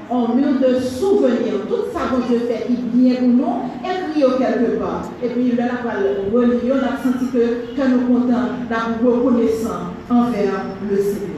en, 0.10 0.36
mur 0.36 0.60
de 0.60 0.80
souvenirs. 0.80 1.66
Tout 1.68 1.92
ça 1.94 2.16
que 2.16 2.34
je 2.34 2.40
fais 2.40 2.66
qui 2.68 2.78
vient 2.94 3.16
pour 3.16 3.28
nous, 3.28 3.56
écrit 3.84 4.22
quelque 4.38 4.78
part. 4.80 5.10
Et 5.24 5.30
puis 5.30 5.56
là, 5.56 5.66
on 6.34 6.40
a 6.40 7.04
senti 7.04 7.26
que, 7.32 7.88
nous 7.88 8.08
comptons, 8.08 9.04
nous 9.04 9.12
reconnaissant 9.12 9.94
envers 10.10 10.66
le 10.90 10.98
Seigneur. 10.98 11.38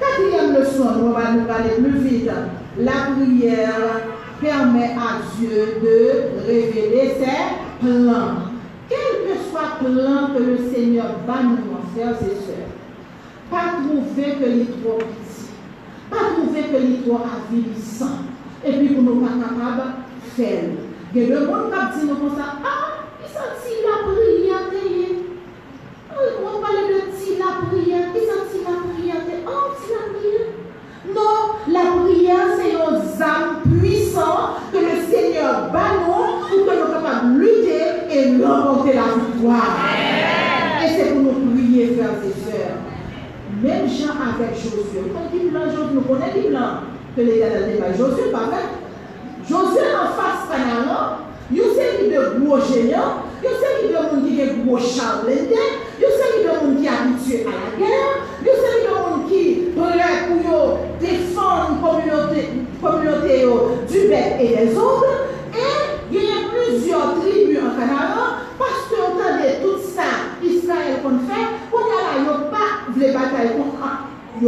Quatrième 0.00 0.54
leçon, 0.54 0.88
on 1.02 1.10
va 1.10 1.32
nous 1.32 1.44
parler 1.44 1.70
plus 1.78 1.98
vite. 2.00 2.30
La 2.78 3.14
prière 3.14 4.02
permet 4.40 4.90
à 4.94 5.22
Dieu 5.38 5.78
de 5.82 6.46
révéler 6.46 7.14
ses 7.18 7.86
plans. 7.86 8.56
Quel 8.88 9.26
que 9.26 9.40
soit 9.50 9.78
le 9.82 9.94
plan 9.94 10.34
que 10.34 10.42
le 10.42 10.58
Seigneur 10.72 11.06
va 11.26 11.42
nous 11.42 11.56
faire, 11.96 12.14
c'est 12.20 12.46
sœurs, 12.46 12.65
pas 13.50 13.82
trouver 13.82 14.32
que 14.34 14.44
les 14.44 14.66
trop 14.66 14.98
petit, 14.98 15.50
pas 16.10 16.34
trouver 16.36 16.62
que 16.62 16.76
les 16.76 16.98
trop 17.02 17.20
avilissant, 17.20 18.18
et 18.64 18.72
puis 18.72 18.88
pour 18.88 19.02
nous 19.02 19.20
pas 19.20 19.32
capables 19.32 19.92
de 20.24 20.30
faire. 20.30 20.64
Il 21.14 21.22
y 21.22 21.32
a 21.32 21.40
le 21.40 21.46
monde 21.46 21.72
qui 21.94 22.06
nous 22.06 22.16
comme 22.16 22.36
ça, 22.36 22.56
ah, 22.64 23.04
il 23.22 23.28
sentit 23.28 23.80
la 23.84 23.96
prière, 24.10 24.76
on 26.42 26.60
parle 26.60 26.88
de 26.88 26.98
la 27.38 27.50
prière, 27.68 28.08
il 28.14 28.20
sentit 28.20 28.64
la 28.64 28.76
prière, 28.92 29.22
oh, 29.46 29.74
ti 29.80 29.92
la 29.92 30.02
prière. 30.18 30.48
Non, 31.14 31.38
la 31.68 32.02
prière, 32.02 32.48
c'est 32.56 32.74
un 32.74 32.96
âme 33.22 33.78
puissant 33.78 34.56
que 34.72 34.78
le 34.78 34.96
Seigneur 35.08 35.70
nous 35.72 36.64
pour 36.64 36.66
que 36.66 36.72
nous 36.74 37.34
de 37.34 37.38
lutter 37.38 37.84
et 38.10 38.44
remporter 38.44 38.94
la 38.94 39.08
victoire. 39.14 39.72
Et 40.82 40.88
c'est 40.88 41.10
pour 41.12 41.22
nous 41.22 41.54
prier, 41.54 41.96
frères 41.96 42.18
et 42.24 42.34
sœurs. 42.44 42.45
Même 43.62 43.88
Jean 43.88 44.12
avec 44.12 44.54
Josué. 44.54 45.12
Quand 45.12 45.28
il 45.34 45.50
blanc, 45.50 45.60
nous 45.94 46.00
connaissons 46.02 46.32
les 46.34 46.48
blanc 46.50 46.84
que 47.16 47.20
l'éternel 47.22 47.70
n'est 47.70 47.80
pas 47.80 47.92
Josué, 47.92 48.30
pas 48.30 48.46
vrai? 48.50 48.64
Josué 49.48 49.86
en 49.94 50.08
face 50.12 50.48
Canaan, 50.50 51.18
il 51.50 51.58
y 51.58 51.60
a 51.60 51.64
de 51.64 52.40
gros 52.40 52.58
géants, 52.58 53.22
il 53.40 53.44
y 53.44 53.48
a 53.48 53.52
de 53.52 53.92
gens 53.92 54.08
qui 54.10 54.18
ont 54.18 54.64
gros 54.64 54.78
blindés, 55.24 55.66
il 55.96 56.02
y 56.02 56.04
a 56.04 56.08
de 56.08 56.12
gens 56.12 56.30
qui 56.34 56.40
sont 56.44 56.92
habitués 56.92 57.46
à 57.46 57.50
la 57.50 57.78
guerre, 57.78 58.14
il 58.42 58.46
y 58.46 58.50
a 58.50 58.52
de 58.52 58.58
gens 58.58 59.28
qui 59.28 59.42
prêts 59.74 60.18
pour 60.28 60.78
défendre 61.00 61.70
la 61.82 62.88
communauté, 62.88 63.32
du 63.88 64.08
bec 64.08 64.28
et 64.40 64.66
des 64.66 64.76
autres. 64.76 65.14
Et 65.54 66.12
il 66.12 66.22
y 66.22 66.26
a 66.26 66.40
plusieurs 66.52 67.14
tribus 67.20 67.58
en 67.58 67.78
Canaan, 67.78 68.42
parce 68.58 68.82
que 68.90 68.96
entendez 69.00 69.62
tout 69.62 69.78
ça, 69.80 70.08
Israël 70.42 70.96
qu'on 71.02 71.18
fait, 71.26 71.46
on 71.72 71.78
a 71.78 72.24
là, 72.24 72.50
pas 72.50 72.70
les 72.98 73.12
batailles 73.12 73.56
contre 73.56 73.86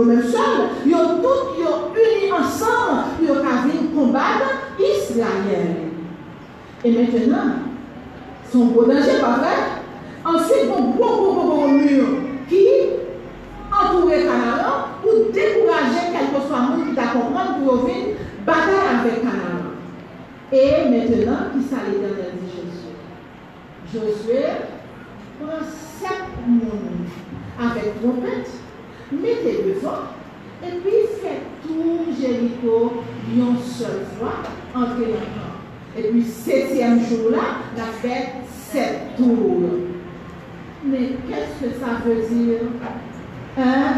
yo 0.04 0.22
seul, 0.22 0.68
ils 0.86 0.94
ont 0.94 1.20
tous 1.20 1.60
unis 1.94 2.32
ensemble 2.32 3.26
pour 3.26 3.36
venir 3.36 3.94
combattre 3.94 4.68
Israël. 4.78 5.76
Et 6.84 6.90
maintenant, 6.92 7.52
son 8.52 8.66
beau 8.66 8.84
danger, 8.84 9.20
pas 9.20 9.38
vrai? 9.38 9.58
Ensuite, 10.24 10.70
un 10.70 10.90
gros, 10.96 11.16
gros, 11.16 11.32
gros, 11.32 11.56
gros 11.56 11.68
mur 11.68 12.06
qui 12.48 12.66
entourait 13.72 14.22
Canaan 14.22 14.88
pour 15.02 15.14
décourager 15.32 16.12
quel 16.12 16.28
que 16.28 16.88
qui 16.88 16.94
t'a 16.94 17.06
compris 17.08 17.64
pour 17.64 17.76
venir 17.76 18.16
bataille 18.46 19.00
avec 19.00 19.22
Canaan. 19.22 19.74
Et 20.52 20.88
maintenant, 20.88 21.50
qui 21.52 21.64
ça 21.68 21.76
l'éternel 21.86 22.32
dit 22.40 22.50
Josué? 23.92 24.12
Josué 24.12 24.44
prend 25.40 25.64
sept 26.00 26.22
mondes 26.46 27.08
avec 27.60 28.00
trompette, 28.00 28.50
mettez 29.12 29.64
devant, 29.66 30.04
et 30.62 30.70
puis 30.80 30.92
fait 31.20 31.42
tout 31.62 32.06
Jéricho 32.18 33.02
une 33.34 33.58
seule 33.62 34.06
fois, 34.18 34.36
entre 34.74 34.98
les 35.00 35.12
camp. 35.12 35.58
Et 35.96 36.02
puis, 36.10 36.22
septième 36.22 36.97
jour-là, 37.08 37.38
la 37.76 37.84
fête 38.02 38.34
sept 38.70 39.16
tours. 39.16 39.70
Mais 40.84 41.12
qu'est-ce 41.28 41.66
que 41.66 41.74
ça 41.80 42.02
veut 42.04 42.22
dire? 42.34 42.60
Hein? 43.58 43.92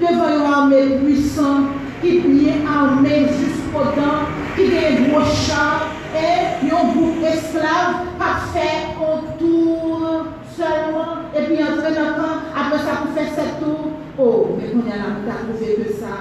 Devant 0.00 0.36
une 0.36 0.52
armée 0.52 0.98
puissante, 1.04 1.66
qui 2.00 2.18
vient 2.18 2.66
armée 2.66 3.26
jusqu'au 3.28 3.84
dents, 3.96 4.26
qui 4.56 4.76
a 4.76 4.88
un 4.88 5.08
gros 5.08 5.24
char, 5.24 5.88
et 6.14 6.66
un 6.66 6.92
groupe 6.92 7.22
esclave, 7.24 8.06
pas 8.18 8.40
fait 8.52 8.88
autour 9.00 10.26
seulement, 10.54 11.14
et 11.34 11.42
puis 11.44 11.62
entrer 11.62 11.94
dans 11.94 12.08
le 12.08 12.14
camp, 12.14 12.36
après 12.54 12.78
ça, 12.78 12.96
pour 13.02 13.14
faire 13.14 13.34
sept 13.34 13.60
tours. 13.60 13.92
Oh, 14.18 14.58
mais 14.58 14.68
qu'on 14.70 14.90
a 14.90 14.96
là, 14.96 15.34
trouvé 15.48 15.74
que 15.76 15.92
ça. 15.92 16.14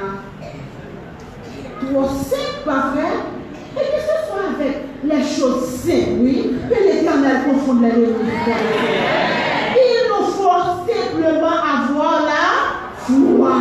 Trop 1.82 2.08
simple, 2.08 2.64
pas 2.64 2.94
vrai? 2.94 3.14
Et 3.76 3.80
que 3.80 4.02
ce 4.02 4.16
soit 4.28 4.56
avec 4.56 4.91
les 5.04 5.24
choses 5.24 5.66
simples, 5.66 6.22
oui, 6.22 6.52
que 6.70 6.76
l'éternel 6.84 7.38
confonde 7.45 7.84
les 7.84 7.91
deux. 7.91 8.16
Il 9.76 10.02
nous 10.10 10.26
faut 10.32 10.49
simplement 10.88 11.47
avoir 11.47 12.22
la 12.26 12.43
foi. 13.06 13.56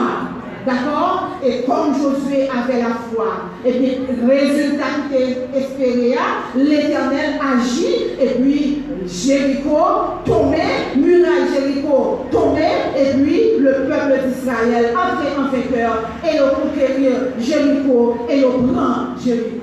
D'accord? 0.66 1.28
Et 1.42 1.62
comme 1.62 1.94
Josué 1.94 2.50
avait 2.50 2.82
la 2.82 2.94
foi, 3.10 3.48
et 3.64 3.72
puis 3.72 3.98
résultat 4.28 5.08
qui 5.08 5.58
espéré, 5.58 6.14
l'éternel 6.54 7.40
agit, 7.40 8.20
et 8.20 8.38
puis 8.38 8.82
Jéricho 9.06 9.78
tombait, 10.26 10.94
muraille 10.96 11.48
Jéricho 11.54 12.26
tombait, 12.30 12.92
et 12.94 13.14
puis 13.14 13.58
le 13.58 13.72
peuple 13.88 14.20
d'Israël 14.28 14.94
entrait 14.94 15.34
en 15.38 15.44
vainqueur, 15.50 16.10
et 16.28 16.36
le 16.36 16.44
conquérir 16.54 17.12
Jéricho, 17.38 18.16
et 18.28 18.40
le 18.40 18.48
prend 18.48 19.16
Jéricho. 19.24 19.59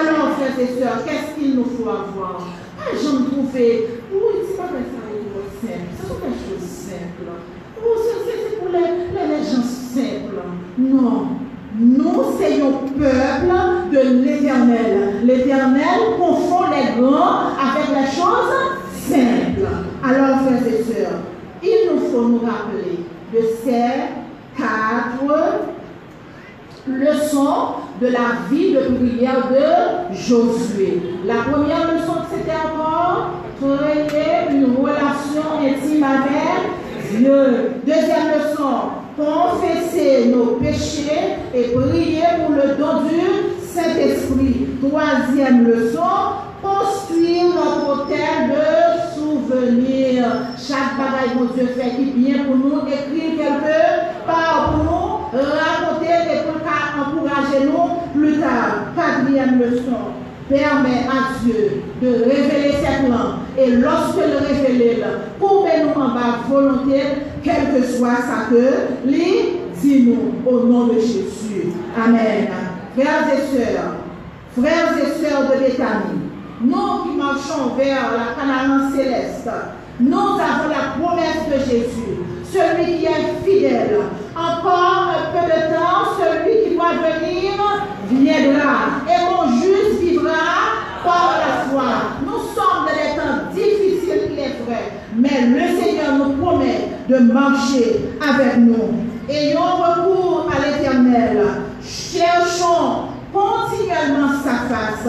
Alors, 0.00 0.32
frères 0.32 0.58
et 0.58 0.80
sœurs, 0.80 1.04
qu'est-ce 1.04 1.38
qu'il 1.38 1.56
nous 1.56 1.64
faut 1.64 1.88
avoir? 1.90 2.40
Ah, 2.78 2.92
j'en 2.94 3.24
trouvais, 3.24 4.00
oui, 4.10 4.34
c'est 4.48 4.56
pas 4.56 4.68
ça, 4.68 4.72
c'est 5.60 5.66
simple, 5.66 5.88
ce 6.00 6.08
sont 6.08 6.14
des 6.14 6.36
choses 6.40 6.68
simples. 6.68 7.28
Oh, 7.84 7.96
c'est 7.98 8.58
pour 8.58 8.68
les, 8.72 8.88
les 9.28 9.42
gens 9.44 9.62
simples. 9.62 10.40
Non. 10.78 11.26
Nous, 11.78 12.22
c'est 12.38 12.60
un 12.62 12.72
peuple 12.98 13.52
de 13.92 14.24
l'éternel. 14.24 15.20
L'éternel 15.24 16.00
confond 16.18 16.64
les 16.70 17.00
grands 17.00 17.50
avec 17.60 17.88
les 17.94 18.06
choses 18.06 18.54
simples. 18.94 19.68
Alors, 20.02 20.40
frères 20.40 20.66
et 20.66 20.82
sœurs, 20.82 21.20
il 21.62 21.90
nous 21.92 22.00
faut 22.10 22.26
nous 22.26 22.40
rappeler 22.40 23.04
de 23.34 23.40
ces 23.62 24.56
quatre 24.56 25.69
leçons 26.86 27.74
de 28.00 28.06
la 28.06 28.48
vie 28.50 28.72
de 28.72 28.80
prière 28.80 29.48
de 29.50 30.14
Josué. 30.14 31.02
La 31.26 31.42
première 31.50 31.92
leçon, 31.92 32.14
c'était 32.30 32.56
encore 32.56 33.30
créer 33.60 34.50
une 34.50 34.76
relation 34.76 35.42
intime 35.60 36.04
avec 36.04 37.18
Dieu. 37.18 37.72
Deuxième 37.86 38.28
leçon, 38.38 38.80
confesser 39.16 40.26
nos 40.26 40.56
péchés 40.56 41.36
et 41.54 41.64
prier 41.74 42.22
pour 42.38 42.54
le 42.54 42.76
don 42.76 43.02
du 43.02 43.66
Saint-Esprit. 43.66 44.68
Troisième 44.80 45.66
leçon, 45.66 46.00
construire 46.62 47.46
notre 47.54 48.02
hôtel 48.02 48.50
de 48.50 49.20
souvenirs. 49.20 50.26
Chaque 50.56 50.96
bagaille 50.96 51.36
que 51.36 51.54
Dieu 51.54 51.66
fait 51.76 51.96
qui 51.96 52.10
vient 52.12 52.44
pour 52.44 52.56
nous, 52.56 52.80
écrire 52.86 53.36
quelque 53.36 54.26
part 54.26 54.72
pour 54.72 54.84
nous, 54.84 55.40
raconter 55.40 56.28
des 56.28 56.40
trucs 56.46 56.60
encourager 57.00 57.64
nous 57.64 58.20
plus 58.20 58.40
tard. 58.40 58.92
Quatrième 58.96 59.49
leçon. 59.60 60.14
Permet 60.48 61.06
à 61.08 61.38
Dieu 61.44 61.82
de 62.02 62.08
révéler 62.08 62.74
cette 62.82 63.08
langue. 63.08 63.38
Et 63.56 63.70
lorsque 63.76 64.16
le 64.16 64.46
révéler, 64.48 65.02
courbez-nous 65.38 66.00
en 66.00 66.08
bas 66.08 66.40
volonté, 66.48 67.02
quel 67.44 67.72
que 67.72 67.86
soit 67.86 68.16
sa 68.16 68.50
que, 68.50 69.08
lit, 69.08 69.60
dis-nous 69.80 70.34
au 70.44 70.66
nom 70.66 70.86
de 70.88 70.94
Jésus. 70.94 71.72
Amen. 71.96 72.48
Frères 72.96 73.28
et 73.32 73.56
sœurs, 73.56 73.94
frères 74.58 74.96
et 74.98 75.24
sœurs 75.24 75.50
de 75.52 75.64
Béthanie, 75.64 76.20
nous 76.62 77.04
qui 77.04 77.16
marchons 77.16 77.76
vers 77.78 78.10
la 78.12 78.34
Canaan 78.34 78.90
céleste, 78.94 79.48
nous 80.00 80.18
avons 80.18 80.68
la 80.68 80.98
promesse 80.98 81.46
de 81.48 81.58
Jésus, 81.70 82.18
celui 82.52 82.98
qui 82.98 83.04
est 83.06 83.44
fidèle. 83.44 84.00
Encore 84.34 85.14
un 85.14 85.32
peu 85.32 85.46
de 85.46 85.74
temps, 85.74 86.18
celui 86.18 86.64
qui 86.64 86.74
doit 86.74 86.92
venir 86.92 87.52
viendra. 88.10 89.00
Par 91.04 91.38
la 91.38 91.70
foi. 91.70 91.84
Nous 92.24 92.38
sommes 92.54 92.86
dans 92.86 92.92
des 92.92 93.16
temps 93.16 93.52
difficiles, 93.54 94.32
il 94.32 94.38
est 94.38 94.56
vrai. 94.64 94.92
Mais 95.14 95.46
le 95.46 95.80
Seigneur 95.80 96.12
nous 96.18 96.32
promet 96.36 96.88
de 97.08 97.18
marcher 97.18 98.00
avec 98.20 98.58
nous. 98.58 98.94
Ayons 99.28 99.60
recours 99.60 100.50
à 100.50 100.66
l'éternel. 100.66 101.46
Cherchons 101.82 103.08
continuellement 103.32 104.32
sa 104.42 104.74
face. 104.74 105.08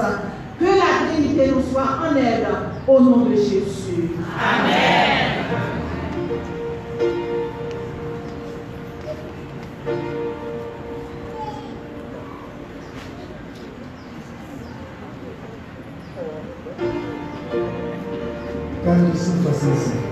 Que 0.60 0.66
la 0.66 1.16
dignité 1.16 1.48
nous 1.48 1.64
soit 1.72 1.98
en 2.08 2.16
aide 2.16 2.46
au 2.88 3.00
nom 3.00 3.26
de 3.26 3.36
Jésus. 3.36 4.12
Amen. 4.40 5.32
que 19.10 19.18
sinto 19.18 19.50
assim, 19.50 20.11